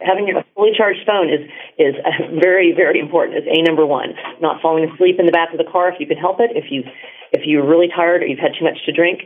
Having 0.00 0.36
a 0.36 0.44
fully 0.54 0.76
charged 0.76 1.00
phone 1.06 1.32
is 1.32 1.48
is 1.78 1.94
very 2.42 2.74
very 2.76 3.00
important. 3.00 3.38
Is 3.38 3.48
a 3.48 3.62
number 3.62 3.86
one. 3.86 4.12
Not 4.40 4.60
falling 4.60 4.84
asleep 4.84 5.16
in 5.18 5.26
the 5.26 5.32
back 5.32 5.52
of 5.52 5.58
the 5.58 5.70
car 5.70 5.88
if 5.88 5.98
you 5.98 6.06
can 6.06 6.18
help 6.18 6.40
it. 6.40 6.50
If 6.54 6.70
you 6.70 6.82
if 7.32 7.42
you're 7.46 7.66
really 7.66 7.88
tired 7.88 8.22
or 8.22 8.26
you've 8.26 8.42
had 8.42 8.52
too 8.58 8.64
much 8.64 8.78
to 8.86 8.92
drink, 8.92 9.22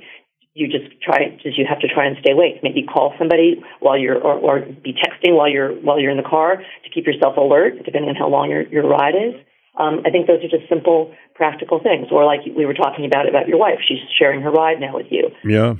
you 0.59 0.67
just 0.67 0.91
try 1.01 1.39
just 1.41 1.57
you 1.57 1.65
have 1.69 1.79
to 1.79 1.89
try 1.89 2.07
and 2.07 2.17
stay 2.21 2.33
awake. 2.33 2.59
Maybe 2.63 2.83
call 2.83 3.15
somebody 3.19 3.63
while 3.79 3.97
you're 3.97 4.19
or, 4.19 4.35
or 4.35 4.61
be 4.61 4.93
texting 4.93 5.37
while 5.37 5.49
you're 5.49 5.73
while 5.73 6.01
you're 6.01 6.11
in 6.11 6.17
the 6.17 6.29
car 6.29 6.57
to 6.57 6.91
keep 6.93 7.07
yourself 7.07 7.37
alert, 7.37 7.85
depending 7.85 8.11
on 8.11 8.17
how 8.17 8.29
long 8.29 8.51
your 8.51 8.67
your 8.69 8.87
ride 8.87 9.15
is. 9.15 9.35
Um, 9.79 10.03
I 10.05 10.11
think 10.11 10.27
those 10.27 10.43
are 10.43 10.51
just 10.51 10.69
simple, 10.69 11.15
practical 11.37 11.81
things. 11.81 12.09
Or 12.11 12.25
like 12.25 12.41
we 12.45 12.67
were 12.67 12.75
talking 12.75 13.07
about 13.07 13.29
about 13.29 13.47
your 13.47 13.59
wife, 13.59 13.79
she's 13.87 14.03
sharing 14.19 14.43
her 14.43 14.51
ride 14.51 14.81
now 14.81 14.97
with 14.97 15.07
you. 15.11 15.31
Yeah, 15.45 15.77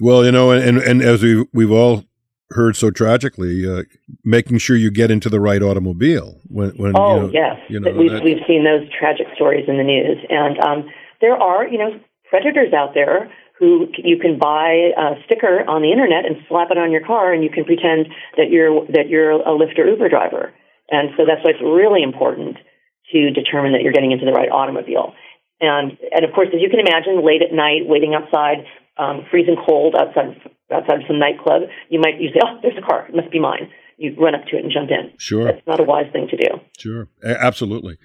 well, 0.00 0.24
you 0.24 0.32
know, 0.32 0.50
and 0.50 0.64
and 0.64 0.78
and 0.78 1.02
as 1.02 1.22
we 1.22 1.46
we've 1.52 1.70
all 1.70 2.04
heard 2.50 2.74
so 2.74 2.90
tragically, 2.90 3.68
uh, 3.70 3.84
making 4.24 4.58
sure 4.58 4.74
you 4.74 4.90
get 4.90 5.12
into 5.12 5.28
the 5.28 5.38
right 5.38 5.62
automobile 5.62 6.40
when 6.48 6.70
when 6.70 6.92
oh 6.96 7.14
you 7.14 7.20
know, 7.20 7.30
yes, 7.32 7.56
you 7.68 7.78
know, 7.78 7.92
we've 7.92 8.20
we've 8.20 8.42
seen 8.48 8.64
those 8.64 8.82
tragic 8.98 9.28
stories 9.36 9.66
in 9.68 9.76
the 9.76 9.84
news, 9.84 10.18
and 10.28 10.58
um, 10.58 10.90
there 11.20 11.36
are 11.36 11.68
you 11.68 11.78
know 11.78 12.00
predators 12.28 12.72
out 12.72 12.94
there 12.94 13.30
who 13.58 13.90
you 13.98 14.18
can 14.18 14.38
buy 14.38 14.94
a 14.94 15.18
sticker 15.26 15.66
on 15.66 15.82
the 15.82 15.90
internet 15.90 16.24
and 16.24 16.38
slap 16.48 16.70
it 16.70 16.78
on 16.78 16.92
your 16.92 17.04
car, 17.04 17.32
and 17.32 17.42
you 17.42 17.50
can 17.50 17.64
pretend 17.64 18.06
that 18.36 18.50
you're 18.50 18.86
that 18.94 19.08
you're 19.08 19.32
a 19.32 19.52
Lyft 19.52 19.78
or 19.78 19.86
Uber 19.86 20.08
driver, 20.08 20.54
and 20.90 21.10
so 21.16 21.26
that's 21.26 21.42
why 21.42 21.50
it's 21.50 21.62
really 21.62 22.02
important 22.02 22.56
to 23.12 23.30
determine 23.30 23.72
that 23.72 23.82
you're 23.82 23.92
getting 23.92 24.12
into 24.12 24.24
the 24.24 24.32
right 24.32 24.50
automobile. 24.50 25.14
And 25.60 25.98
and 26.14 26.24
of 26.24 26.30
course, 26.32 26.48
as 26.54 26.62
you 26.62 26.70
can 26.70 26.78
imagine, 26.78 27.24
late 27.26 27.42
at 27.42 27.52
night, 27.52 27.82
waiting 27.82 28.14
outside 28.14 28.62
um, 28.96 29.26
freezing 29.30 29.56
cold 29.66 29.94
outside 29.98 30.38
outside 30.70 31.02
some 31.06 31.18
nightclub, 31.18 31.62
you 31.90 31.98
might 31.98 32.20
you 32.20 32.30
say, 32.30 32.40
"Oh, 32.44 32.58
there's 32.62 32.78
a 32.78 32.86
car. 32.86 33.06
It 33.08 33.14
must 33.14 33.30
be 33.30 33.40
mine." 33.40 33.70
You 33.98 34.14
run 34.14 34.36
up 34.36 34.46
to 34.46 34.56
it 34.56 34.62
and 34.62 34.70
jump 34.70 34.90
in. 34.90 35.10
Sure, 35.18 35.44
that's 35.44 35.66
not 35.66 35.80
a 35.80 35.82
wise 35.82 36.06
thing 36.12 36.28
to 36.30 36.36
do. 36.36 36.60
Sure, 36.78 37.08
absolutely. 37.24 37.98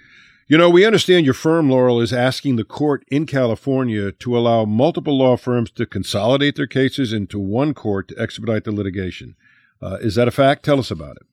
You 0.53 0.59
know, 0.59 0.69
we 0.69 0.85
understand 0.85 1.25
your 1.25 1.33
firm, 1.33 1.67
Laurel, 1.67 1.99
is 1.99 2.13
asking 2.13 2.57
the 2.57 2.63
court 2.63 3.03
in 3.07 3.25
California 3.25 4.11
to 4.11 4.37
allow 4.37 4.65
multiple 4.65 5.17
law 5.17 5.35
firms 5.35 5.71
to 5.71 5.87
consolidate 5.87 6.55
their 6.57 6.67
cases 6.67 7.11
into 7.11 7.39
one 7.39 7.73
court 7.73 8.09
to 8.09 8.19
expedite 8.21 8.63
the 8.63 8.71
litigation. 8.71 9.35
Uh, 9.81 9.97
is 9.99 10.13
that 10.13 10.27
a 10.27 10.31
fact? 10.31 10.63
Tell 10.63 10.77
us 10.77 10.91
about 10.91 11.15
it. 11.15 11.23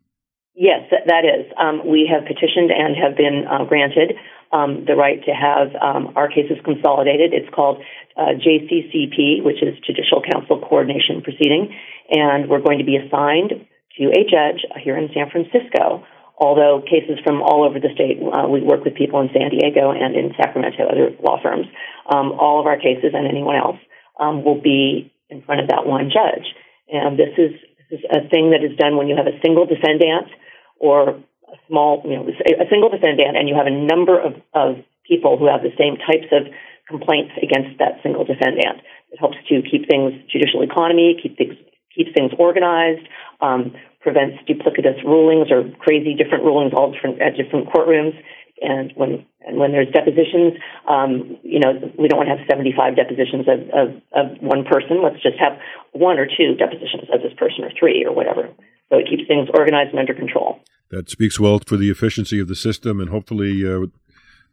Yes, 0.54 0.88
that 0.90 1.24
is. 1.28 1.52
Um, 1.60 1.86
we 1.86 2.08
have 2.10 2.24
petitioned 2.24 2.70
and 2.70 2.96
have 2.96 3.14
been 3.14 3.44
uh, 3.44 3.66
granted 3.66 4.16
um, 4.52 4.86
the 4.86 4.96
right 4.96 5.22
to 5.26 5.32
have 5.32 5.68
um, 5.82 6.16
our 6.16 6.28
cases 6.28 6.56
consolidated. 6.64 7.34
It's 7.34 7.54
called 7.54 7.82
uh, 8.16 8.40
JCCP, 8.40 9.44
which 9.44 9.60
is 9.62 9.76
Judicial 9.84 10.22
Council 10.32 10.64
Coordination 10.66 11.20
Proceeding, 11.20 11.76
and 12.08 12.48
we're 12.48 12.64
going 12.64 12.78
to 12.78 12.88
be 12.88 12.96
assigned 12.96 13.68
to 13.98 14.04
a 14.16 14.24
judge 14.24 14.64
here 14.82 14.96
in 14.96 15.10
San 15.12 15.28
Francisco. 15.28 16.06
Although 16.40 16.80
cases 16.88 17.20
from 17.22 17.42
all 17.42 17.68
over 17.68 17.78
the 17.78 17.92
state, 17.92 18.16
uh, 18.16 18.48
we 18.48 18.64
work 18.64 18.82
with 18.82 18.96
people 18.96 19.20
in 19.20 19.28
San 19.36 19.52
Diego 19.52 19.92
and 19.92 20.16
in 20.16 20.32
Sacramento, 20.40 20.88
other 20.88 21.12
law 21.20 21.36
firms. 21.42 21.66
Um, 22.08 22.32
all 22.32 22.58
of 22.58 22.66
our 22.66 22.80
cases 22.80 23.12
and 23.12 23.28
anyone 23.28 23.56
else 23.56 23.76
um, 24.18 24.42
will 24.42 24.60
be 24.60 25.12
in 25.28 25.42
front 25.42 25.60
of 25.60 25.68
that 25.68 25.84
one 25.84 26.08
judge. 26.08 26.48
And 26.88 27.18
this 27.20 27.36
is, 27.36 27.52
this 27.92 28.00
is 28.00 28.04
a 28.08 28.24
thing 28.32 28.56
that 28.56 28.64
is 28.64 28.72
done 28.80 28.96
when 28.96 29.06
you 29.06 29.20
have 29.20 29.28
a 29.28 29.36
single 29.44 29.66
defendant 29.66 30.32
or 30.80 31.20
a 31.44 31.56
small, 31.68 32.00
you 32.08 32.16
know, 32.16 32.24
a 32.24 32.68
single 32.72 32.88
defendant, 32.88 33.36
and 33.36 33.44
you 33.46 33.54
have 33.54 33.68
a 33.68 33.76
number 33.76 34.16
of, 34.18 34.32
of 34.54 34.80
people 35.06 35.36
who 35.36 35.46
have 35.46 35.60
the 35.60 35.76
same 35.76 36.00
types 36.00 36.32
of 36.32 36.48
complaints 36.88 37.36
against 37.36 37.78
that 37.78 38.00
single 38.02 38.24
defendant. 38.24 38.80
It 39.12 39.20
helps 39.20 39.36
to 39.48 39.60
keep 39.60 39.86
things 39.86 40.16
judicial 40.32 40.62
economy, 40.62 41.20
keep 41.20 41.36
things 41.36 41.54
keep 41.94 42.14
things 42.14 42.30
organized, 42.38 43.06
um, 43.40 43.74
prevents 44.00 44.42
duplicitous 44.48 45.02
rulings 45.04 45.50
or 45.50 45.70
crazy 45.78 46.14
different 46.14 46.44
rulings 46.44 46.72
all 46.76 46.92
different 46.92 47.20
at 47.20 47.36
different 47.36 47.68
courtrooms. 47.68 48.16
And 48.60 48.92
when 48.94 49.24
and 49.40 49.56
when 49.56 49.72
there's 49.72 49.88
depositions, 49.88 50.60
um, 50.88 51.38
you 51.42 51.60
know, 51.60 51.80
we 51.96 52.08
don't 52.08 52.20
want 52.20 52.28
to 52.28 52.36
have 52.36 52.44
75 52.44 52.96
depositions 52.96 53.48
of, 53.48 53.60
of, 53.72 53.88
of 54.12 54.26
one 54.44 54.64
person. 54.68 55.00
Let's 55.00 55.22
just 55.22 55.40
have 55.40 55.56
one 55.92 56.18
or 56.18 56.26
two 56.26 56.56
depositions 56.60 57.08
of 57.08 57.24
this 57.24 57.32
person 57.40 57.64
or 57.64 57.72
three 57.72 58.04
or 58.04 58.12
whatever. 58.12 58.52
So 58.92 59.00
it 59.00 59.08
keeps 59.08 59.24
things 59.26 59.48
organized 59.54 59.96
and 59.96 59.98
under 59.98 60.12
control 60.12 60.60
that 60.90 61.08
speaks 61.08 61.40
well 61.40 61.60
for 61.66 61.76
the 61.76 61.90
efficiency 61.90 62.40
of 62.40 62.48
the 62.48 62.54
system, 62.54 63.00
and 63.00 63.10
hopefully 63.10 63.64
uh, 63.66 63.86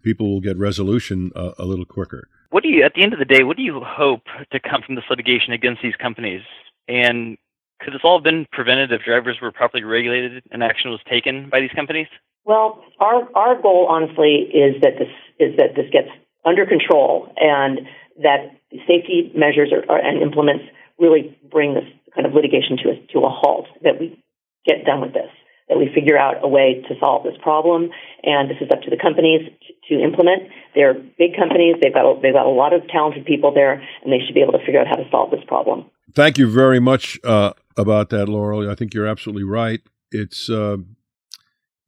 people 0.03 0.31
will 0.31 0.41
get 0.41 0.57
resolution 0.57 1.31
uh, 1.35 1.51
a 1.57 1.65
little 1.65 1.85
quicker. 1.85 2.29
What 2.49 2.63
do 2.63 2.69
you, 2.69 2.83
at 2.83 2.93
the 2.95 3.03
end 3.03 3.13
of 3.13 3.19
the 3.19 3.25
day, 3.25 3.43
what 3.43 3.57
do 3.57 3.63
you 3.63 3.81
hope 3.83 4.23
to 4.51 4.59
come 4.59 4.81
from 4.85 4.95
this 4.95 5.03
litigation 5.09 5.51
against 5.53 5.81
these 5.81 5.95
companies? 5.95 6.41
And 6.87 7.37
could 7.79 7.93
this 7.93 8.01
all 8.03 8.17
have 8.17 8.23
been 8.23 8.47
prevented 8.51 8.91
if 8.91 9.03
drivers 9.03 9.37
were 9.41 9.51
properly 9.51 9.83
regulated 9.83 10.43
and 10.51 10.63
action 10.63 10.91
was 10.91 10.99
taken 11.09 11.49
by 11.49 11.59
these 11.59 11.71
companies? 11.75 12.07
Well, 12.45 12.83
our 12.99 13.27
our 13.35 13.61
goal, 13.61 13.87
honestly, 13.89 14.49
is 14.53 14.81
that 14.81 14.97
this 14.97 15.11
is 15.39 15.57
that 15.57 15.75
this 15.75 15.89
gets 15.91 16.09
under 16.45 16.65
control 16.65 17.31
and 17.37 17.81
that 18.23 18.55
safety 18.87 19.31
measures 19.35 19.71
are, 19.71 19.83
are, 19.91 19.99
and 19.99 20.21
implements 20.21 20.65
really 20.97 21.37
bring 21.51 21.73
this 21.73 21.83
kind 22.15 22.25
of 22.25 22.33
litigation 22.33 22.77
to 22.77 22.89
a, 22.89 22.95
to 23.13 23.19
a 23.25 23.29
halt. 23.29 23.67
That 23.83 23.99
we 23.99 24.17
get 24.65 24.85
done 24.85 25.01
with 25.01 25.13
this 25.13 25.29
that 25.69 25.77
we 25.77 25.89
figure 25.93 26.17
out 26.17 26.35
a 26.41 26.47
way 26.47 26.83
to 26.87 26.95
solve 26.99 27.23
this 27.23 27.35
problem. 27.41 27.89
And 28.23 28.49
this 28.49 28.57
is 28.61 28.69
up 28.71 28.81
to 28.83 28.89
the 28.89 28.97
companies 28.97 29.51
to 29.89 29.99
implement. 29.99 30.43
They're 30.73 30.93
big 30.93 31.35
companies. 31.35 31.75
They've 31.81 31.93
got 31.93 32.21
they've 32.21 32.33
got 32.33 32.45
a 32.45 32.55
lot 32.55 32.73
of 32.73 32.87
talented 32.87 33.25
people 33.25 33.53
there, 33.53 33.73
and 34.03 34.11
they 34.11 34.23
should 34.25 34.33
be 34.33 34.41
able 34.41 34.53
to 34.53 34.63
figure 34.65 34.79
out 34.79 34.87
how 34.87 34.95
to 34.95 35.07
solve 35.11 35.31
this 35.31 35.43
problem. 35.47 35.85
Thank 36.13 36.37
you 36.37 36.49
very 36.49 36.79
much 36.79 37.19
uh, 37.23 37.53
about 37.77 38.09
that, 38.09 38.27
Laurel. 38.27 38.69
I 38.69 38.75
think 38.75 38.93
you're 38.93 39.07
absolutely 39.07 39.43
right. 39.43 39.81
It's 40.11 40.49
uh, 40.49 40.77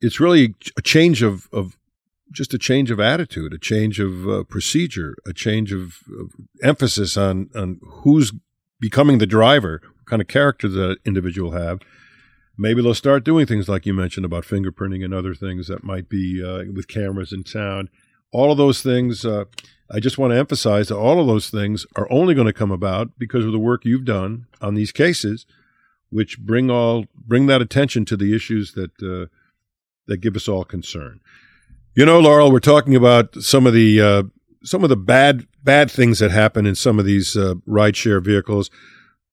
it's 0.01 0.19
really 0.19 0.55
a 0.77 0.81
change 0.81 1.21
of, 1.21 1.49
of 1.51 1.77
just 2.31 2.53
a 2.53 2.57
change 2.57 2.91
of 2.91 2.99
attitude, 2.99 3.53
a 3.53 3.57
change 3.57 3.99
of 3.99 4.29
uh, 4.29 4.43
procedure, 4.43 5.15
a 5.25 5.33
change 5.33 5.73
of, 5.73 6.03
of, 6.19 6.31
emphasis 6.61 7.17
on 7.17 7.49
on 7.55 7.79
who's 7.83 8.31
becoming 8.79 9.17
the 9.17 9.25
driver, 9.25 9.81
what 9.83 10.05
kind 10.05 10.21
of 10.21 10.27
character 10.27 10.67
that 10.67 10.97
individual 11.05 11.51
have. 11.51 11.79
Maybe 12.57 12.81
they'll 12.81 12.93
start 12.93 13.23
doing 13.23 13.45
things 13.45 13.69
like 13.69 13.85
you 13.85 13.93
mentioned 13.93 14.25
about 14.25 14.43
fingerprinting 14.43 15.03
and 15.03 15.13
other 15.13 15.33
things 15.33 15.67
that 15.67 15.83
might 15.83 16.09
be 16.09 16.43
uh, 16.43 16.71
with 16.73 16.89
cameras 16.89 17.31
and 17.31 17.47
sound. 17.47 17.89
All 18.31 18.51
of 18.51 18.57
those 18.57 18.81
things, 18.81 19.25
uh, 19.25 19.45
I 19.89 19.99
just 19.99 20.17
want 20.17 20.33
to 20.33 20.37
emphasize 20.37 20.89
that 20.89 20.97
all 20.97 21.21
of 21.21 21.27
those 21.27 21.49
things 21.49 21.85
are 21.95 22.07
only 22.11 22.33
going 22.33 22.47
to 22.47 22.53
come 22.53 22.71
about 22.71 23.17
because 23.17 23.45
of 23.45 23.53
the 23.53 23.59
work 23.59 23.85
you've 23.85 24.05
done 24.05 24.45
on 24.61 24.75
these 24.75 24.91
cases, 24.91 25.45
which 26.09 26.39
bring 26.39 26.69
all 26.69 27.05
bring 27.15 27.47
that 27.47 27.61
attention 27.61 28.05
to 28.05 28.17
the 28.17 28.35
issues 28.35 28.73
that 28.73 28.91
uh, 29.01 29.27
that 30.07 30.17
give 30.17 30.35
us 30.35 30.47
all 30.47 30.63
concern. 30.63 31.19
You 31.95 32.05
know, 32.05 32.19
Laurel, 32.19 32.51
we're 32.51 32.59
talking 32.59 32.95
about 32.95 33.35
some 33.35 33.67
of 33.67 33.73
the 33.73 34.01
uh, 34.01 34.23
some 34.63 34.83
of 34.83 34.89
the 34.89 34.97
bad 34.97 35.47
bad 35.63 35.91
things 35.91 36.19
that 36.19 36.31
happen 36.31 36.65
in 36.65 36.75
some 36.75 36.99
of 36.99 37.05
these 37.05 37.35
uh, 37.35 37.55
rideshare 37.67 38.23
vehicles, 38.23 38.69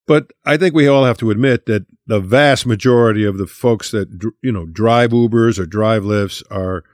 but 0.07 0.33
I 0.45 0.57
think 0.57 0.75
we 0.75 0.87
all 0.87 1.05
have 1.05 1.19
to 1.19 1.31
admit 1.31 1.67
that 1.67 1.87
the 2.07 2.21
vast 2.21 2.67
majority 2.67 3.25
of 3.25 3.39
the 3.39 3.47
folks 3.47 3.91
that 3.91 4.31
you 4.43 4.53
know 4.53 4.67
drive 4.67 5.11
Ubers 5.11 5.59
or 5.59 5.67
drive 5.67 6.03
Lyfts 6.03 6.43
are 6.51 6.85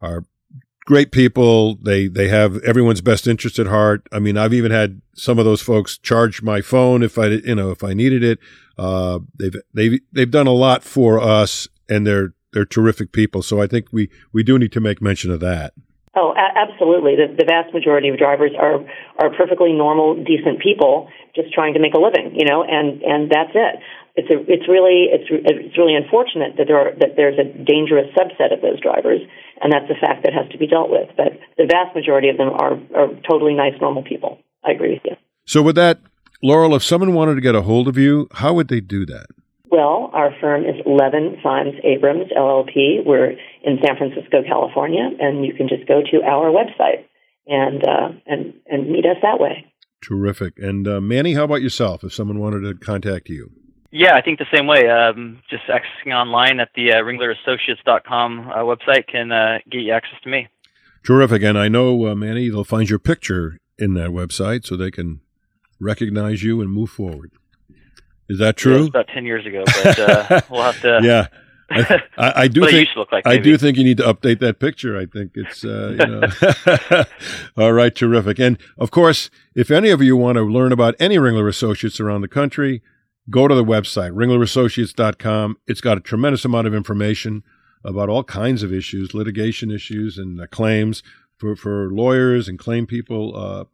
are 0.00 0.24
great 0.84 1.12
people. 1.12 1.76
They 1.76 2.08
they 2.08 2.28
have 2.28 2.56
everyone's 2.64 3.00
best 3.00 3.26
interest 3.26 3.58
at 3.58 3.66
heart. 3.66 4.06
I 4.10 4.18
mean, 4.18 4.36
I've 4.36 4.54
even 4.54 4.72
had 4.72 5.02
some 5.14 5.38
of 5.38 5.44
those 5.44 5.60
folks 5.60 5.98
charge 5.98 6.42
my 6.42 6.60
phone 6.60 7.02
if 7.02 7.18
I 7.18 7.26
you 7.26 7.54
know 7.54 7.70
if 7.70 7.84
I 7.84 7.94
needed 7.94 8.24
it. 8.24 8.38
Uh, 8.78 9.20
they've 9.38 9.56
they've 9.74 10.00
they've 10.12 10.30
done 10.30 10.46
a 10.46 10.52
lot 10.52 10.84
for 10.84 11.20
us, 11.20 11.68
and 11.88 12.06
they're 12.06 12.34
they're 12.52 12.64
terrific 12.64 13.12
people. 13.12 13.42
So 13.42 13.60
I 13.60 13.66
think 13.66 13.88
we, 13.92 14.08
we 14.32 14.42
do 14.42 14.58
need 14.58 14.72
to 14.72 14.80
make 14.80 15.02
mention 15.02 15.30
of 15.30 15.40
that. 15.40 15.74
Oh, 16.14 16.32
a- 16.32 16.58
absolutely. 16.58 17.14
The, 17.16 17.34
the 17.36 17.44
vast 17.44 17.74
majority 17.74 18.08
of 18.08 18.18
drivers 18.18 18.52
are 18.58 18.80
are 19.18 19.30
perfectly 19.36 19.72
normal, 19.72 20.16
decent 20.24 20.60
people 20.60 21.08
just 21.34 21.52
trying 21.52 21.74
to 21.74 21.80
make 21.80 21.94
a 21.94 22.00
living, 22.00 22.34
you 22.34 22.46
know, 22.46 22.64
and 22.64 23.02
and 23.02 23.30
that's 23.30 23.52
it. 23.54 23.74
It's 24.16 24.30
a, 24.30 24.38
it's 24.50 24.66
really 24.66 25.06
it's 25.12 25.28
it's 25.30 25.78
really 25.78 25.94
unfortunate 25.94 26.56
that 26.58 26.66
there 26.66 26.78
are 26.78 26.90
that 26.98 27.14
there's 27.14 27.38
a 27.38 27.46
dangerous 27.46 28.10
subset 28.18 28.52
of 28.52 28.60
those 28.62 28.80
drivers, 28.80 29.20
and 29.60 29.72
that's 29.72 29.86
a 29.90 29.98
fact 30.00 30.24
that 30.24 30.32
has 30.32 30.50
to 30.50 30.58
be 30.58 30.66
dealt 30.66 30.90
with. 30.90 31.10
But 31.16 31.38
the 31.56 31.66
vast 31.70 31.94
majority 31.94 32.28
of 32.30 32.36
them 32.36 32.48
are 32.48 32.74
are 32.98 33.08
totally 33.28 33.54
nice, 33.54 33.74
normal 33.80 34.02
people. 34.02 34.38
I 34.64 34.72
agree 34.72 34.94
with 34.94 35.04
you. 35.04 35.16
So 35.46 35.62
with 35.62 35.76
that, 35.76 36.00
Laurel, 36.42 36.74
if 36.76 36.84
someone 36.84 37.14
wanted 37.14 37.34
to 37.34 37.40
get 37.40 37.54
a 37.54 37.62
hold 37.62 37.88
of 37.88 37.98
you, 37.98 38.28
how 38.34 38.54
would 38.54 38.68
they 38.68 38.80
do 38.80 39.04
that? 39.06 39.26
Well, 39.70 40.10
our 40.12 40.34
firm 40.40 40.64
is 40.64 40.76
Levin 40.86 41.36
Simes 41.42 41.74
Abrams 41.84 42.30
LLP. 42.36 43.04
We're 43.04 43.32
in 43.62 43.78
San 43.84 43.96
Francisco, 43.96 44.42
California, 44.46 45.10
and 45.20 45.44
you 45.44 45.52
can 45.52 45.68
just 45.68 45.86
go 45.86 46.00
to 46.00 46.22
our 46.22 46.50
website 46.50 47.04
and 47.46 47.82
uh, 47.86 48.08
and 48.26 48.54
and 48.66 48.88
meet 48.88 49.04
us 49.04 49.16
that 49.22 49.40
way. 49.40 49.66
Terrific. 50.00 50.58
And 50.58 50.86
uh, 50.86 51.00
Manny, 51.00 51.34
how 51.34 51.44
about 51.44 51.60
yourself? 51.60 52.04
If 52.04 52.14
someone 52.14 52.38
wanted 52.38 52.60
to 52.60 52.74
contact 52.74 53.28
you. 53.28 53.50
Yeah, 53.90 54.14
I 54.14 54.22
think 54.22 54.38
the 54.38 54.46
same 54.54 54.66
way. 54.66 54.88
Um, 54.88 55.42
just 55.50 55.64
accessing 55.64 56.14
online 56.14 56.60
at 56.60 56.70
the 56.74 56.92
uh, 56.92 56.96
RinglerAssociates.com 56.96 58.50
uh, 58.50 58.56
website 58.58 59.06
can 59.06 59.32
uh, 59.32 59.58
get 59.70 59.80
you 59.80 59.92
access 59.92 60.20
to 60.22 60.30
me. 60.30 60.48
Terrific. 61.04 61.42
And 61.42 61.58
I 61.58 61.68
know, 61.68 62.06
uh, 62.06 62.14
Manny, 62.14 62.48
they'll 62.48 62.64
find 62.64 62.88
your 62.88 62.98
picture 62.98 63.58
in 63.78 63.94
that 63.94 64.10
website 64.10 64.66
so 64.66 64.76
they 64.76 64.90
can 64.90 65.20
recognize 65.80 66.42
you 66.42 66.60
and 66.60 66.70
move 66.70 66.90
forward. 66.90 67.32
Is 68.28 68.38
that 68.38 68.56
true? 68.56 68.82
Yeah, 68.82 68.88
about 68.88 69.08
ten 69.08 69.24
years 69.24 69.46
ago, 69.46 69.64
but 69.66 69.98
uh, 69.98 70.40
we'll 70.50 70.62
have 70.62 70.80
to. 70.82 71.00
yeah, 71.02 71.28
I, 71.70 72.02
I, 72.16 72.32
I 72.42 72.48
do 72.48 72.64
think 72.70 72.88
like, 73.12 73.26
I 73.26 73.38
do 73.38 73.56
think 73.58 73.76
you 73.76 73.84
need 73.84 73.98
to 73.98 74.02
update 74.02 74.40
that 74.40 74.58
picture. 74.58 74.98
I 74.98 75.06
think 75.06 75.32
it's 75.34 75.64
uh, 75.64 75.96
you 75.98 76.06
know. 76.06 77.04
all 77.62 77.72
right, 77.72 77.94
terrific. 77.94 78.38
And 78.38 78.58
of 78.78 78.90
course, 78.90 79.30
if 79.54 79.70
any 79.70 79.90
of 79.90 80.02
you 80.02 80.16
want 80.16 80.36
to 80.36 80.42
learn 80.42 80.72
about 80.72 80.94
any 80.98 81.16
Ringler 81.16 81.48
Associates 81.48 82.00
around 82.00 82.22
the 82.22 82.28
country, 82.28 82.82
go 83.30 83.48
to 83.48 83.54
the 83.54 83.64
website 83.64 84.12
ringlerassociates.com. 84.12 85.56
It's 85.66 85.80
got 85.80 85.98
a 85.98 86.00
tremendous 86.00 86.44
amount 86.44 86.66
of 86.66 86.74
information 86.74 87.42
about 87.84 88.08
all 88.08 88.24
kinds 88.24 88.62
of 88.62 88.72
issues, 88.72 89.14
litigation 89.14 89.70
issues, 89.70 90.18
and 90.18 90.40
uh, 90.40 90.46
claims 90.48 91.02
for 91.36 91.54
for 91.54 91.90
lawyers 91.90 92.48
and 92.48 92.58
claim 92.58 92.86
people. 92.86 93.66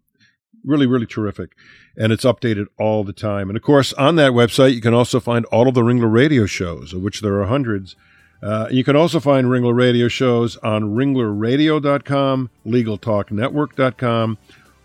Really, 0.65 0.87
really 0.87 1.07
terrific. 1.07 1.51
And 1.97 2.13
it's 2.13 2.25
updated 2.25 2.67
all 2.79 3.05
the 3.05 3.13
time. 3.13 3.51
And 3.51 3.57
of 3.57 3.63
course, 3.63 3.93
on 3.95 4.17
that 4.17 4.33
website, 4.33 4.75
you 4.75 4.81
can 4.81 4.95
also 4.95 5.21
find 5.21 5.45
all 5.47 5.69
of 5.69 5.75
the 5.75 5.83
Ringler 5.83 6.13
radio 6.13 6.47
shows, 6.47 6.93
of 6.93 7.03
which 7.03 7.21
there 7.21 7.41
are 7.41 7.47
hundreds. 7.47 7.97
Uh, 8.43 8.69
you 8.71 8.85
can 8.85 8.97
also 8.97 9.21
find 9.21 9.47
Ringler 9.47 9.75
radio 9.75 10.09
shows 10.09 10.57
on 10.59 10.95
ringlerradio.com, 10.95 12.51
legaltalknetwork.com, 12.67 14.39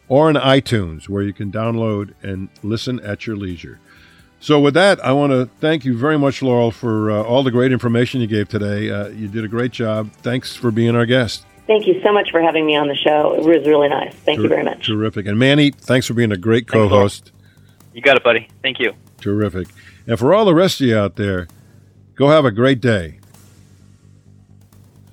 or 0.07 0.29
on 0.29 0.35
iTunes, 0.35 1.09
where 1.09 1.23
you 1.23 1.33
can 1.33 1.51
download 1.51 2.13
and 2.21 2.49
listen 2.63 2.99
at 3.01 3.27
your 3.27 3.35
leisure. 3.35 3.79
So, 4.41 4.59
with 4.59 4.73
that, 4.75 5.03
I 5.03 5.11
want 5.11 5.33
to 5.33 5.49
thank 5.59 5.83
you 5.83 5.97
very 5.97 6.17
much, 6.17 6.41
Laurel, 6.41 6.71
for 6.71 7.11
uh, 7.11 7.21
all 7.23 7.43
the 7.43 7.51
great 7.51 7.73
information 7.73 8.21
you 8.21 8.27
gave 8.27 8.47
today. 8.47 8.89
Uh, 8.89 9.09
you 9.09 9.27
did 9.27 9.43
a 9.43 9.49
great 9.49 9.71
job. 9.71 10.11
Thanks 10.13 10.55
for 10.55 10.71
being 10.71 10.95
our 10.95 11.05
guest. 11.05 11.43
Thank 11.69 11.85
you 11.85 12.01
so 12.01 12.11
much 12.11 12.31
for 12.31 12.41
having 12.41 12.65
me 12.65 12.75
on 12.75 12.87
the 12.87 12.95
show. 12.95 13.35
It 13.35 13.45
was 13.45 13.67
really 13.67 13.89
nice. 13.89 14.11
Thank 14.15 14.37
Ter- 14.37 14.43
you 14.43 14.49
very 14.49 14.63
much. 14.63 14.87
Terrific. 14.87 15.27
And 15.27 15.37
Manny, 15.37 15.69
thanks 15.69 16.07
for 16.07 16.15
being 16.15 16.31
a 16.31 16.37
great 16.37 16.67
co 16.67 16.87
host. 16.89 17.31
You 17.93 18.01
got 18.01 18.17
it, 18.17 18.23
buddy. 18.23 18.49
Thank 18.63 18.79
you. 18.79 18.93
Terrific. 19.21 19.67
And 20.07 20.17
for 20.17 20.33
all 20.33 20.45
the 20.45 20.55
rest 20.55 20.81
of 20.81 20.87
you 20.87 20.97
out 20.97 21.15
there, 21.15 21.47
go 22.15 22.29
have 22.29 22.43
a 22.43 22.49
great 22.49 22.81
day. 22.81 23.19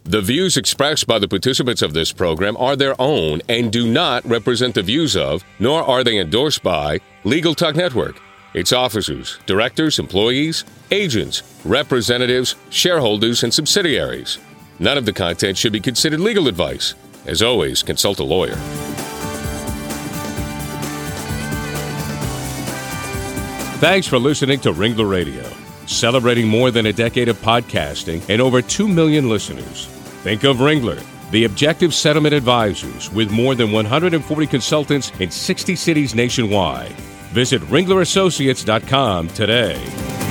The 0.05 0.23
views 0.23 0.57
expressed 0.57 1.07
by 1.07 1.19
the 1.19 1.29
participants 1.29 1.83
of 1.83 1.93
this 1.93 2.11
program 2.11 2.57
are 2.57 2.75
their 2.75 2.99
own 2.99 3.43
and 3.51 3.71
do 3.71 3.87
not 3.87 4.25
represent 4.25 4.77
the 4.77 4.83
views 4.83 5.15
of, 5.15 5.45
nor 5.59 5.83
are 5.83 6.03
they 6.03 6.17
endorsed 6.17 6.63
by, 6.63 7.01
Legal 7.25 7.55
Talk 7.55 7.77
Network, 7.77 8.19
its 8.55 8.73
officers, 8.73 9.39
directors, 9.45 9.99
employees, 9.99 10.65
agents, 10.91 11.43
representatives, 11.67 12.55
shareholders, 12.71 13.43
and 13.43 13.53
subsidiaries. 13.53 14.39
None 14.79 14.99
of 14.99 15.07
the 15.07 15.13
content 15.13 15.57
should 15.57 15.73
be 15.73 15.81
considered 15.81 16.21
legal 16.21 16.49
advice. 16.49 16.95
As 17.27 17.43
always, 17.43 17.83
consult 17.83 18.19
a 18.19 18.25
lawyer. 18.25 18.57
Thanks 23.79 24.07
for 24.07 24.19
listening 24.19 24.61
to 24.61 24.73
Ringler 24.73 25.11
Radio, 25.11 25.45
celebrating 25.87 26.49
more 26.49 26.71
than 26.71 26.87
a 26.87 26.93
decade 26.93 27.29
of 27.29 27.37
podcasting 27.43 28.27
and 28.31 28.41
over 28.41 28.63
2 28.63 28.89
million 28.89 29.29
listeners. 29.29 29.87
Think 30.23 30.45
of 30.45 30.59
Ringler, 30.59 31.03
the 31.31 31.45
objective 31.45 31.93
settlement 31.93 32.35
advisors 32.35 33.13
with 33.13 33.31
more 33.31 33.55
than 33.55 33.73
140 33.73 34.47
consultants 34.47 35.13
in 35.21 35.31
60 35.31 35.77
cities 35.77 36.15
nationwide. 36.15 36.93
Visit 37.33 37.61
ringlerassociates.com 37.63 39.29
today. 39.29 40.26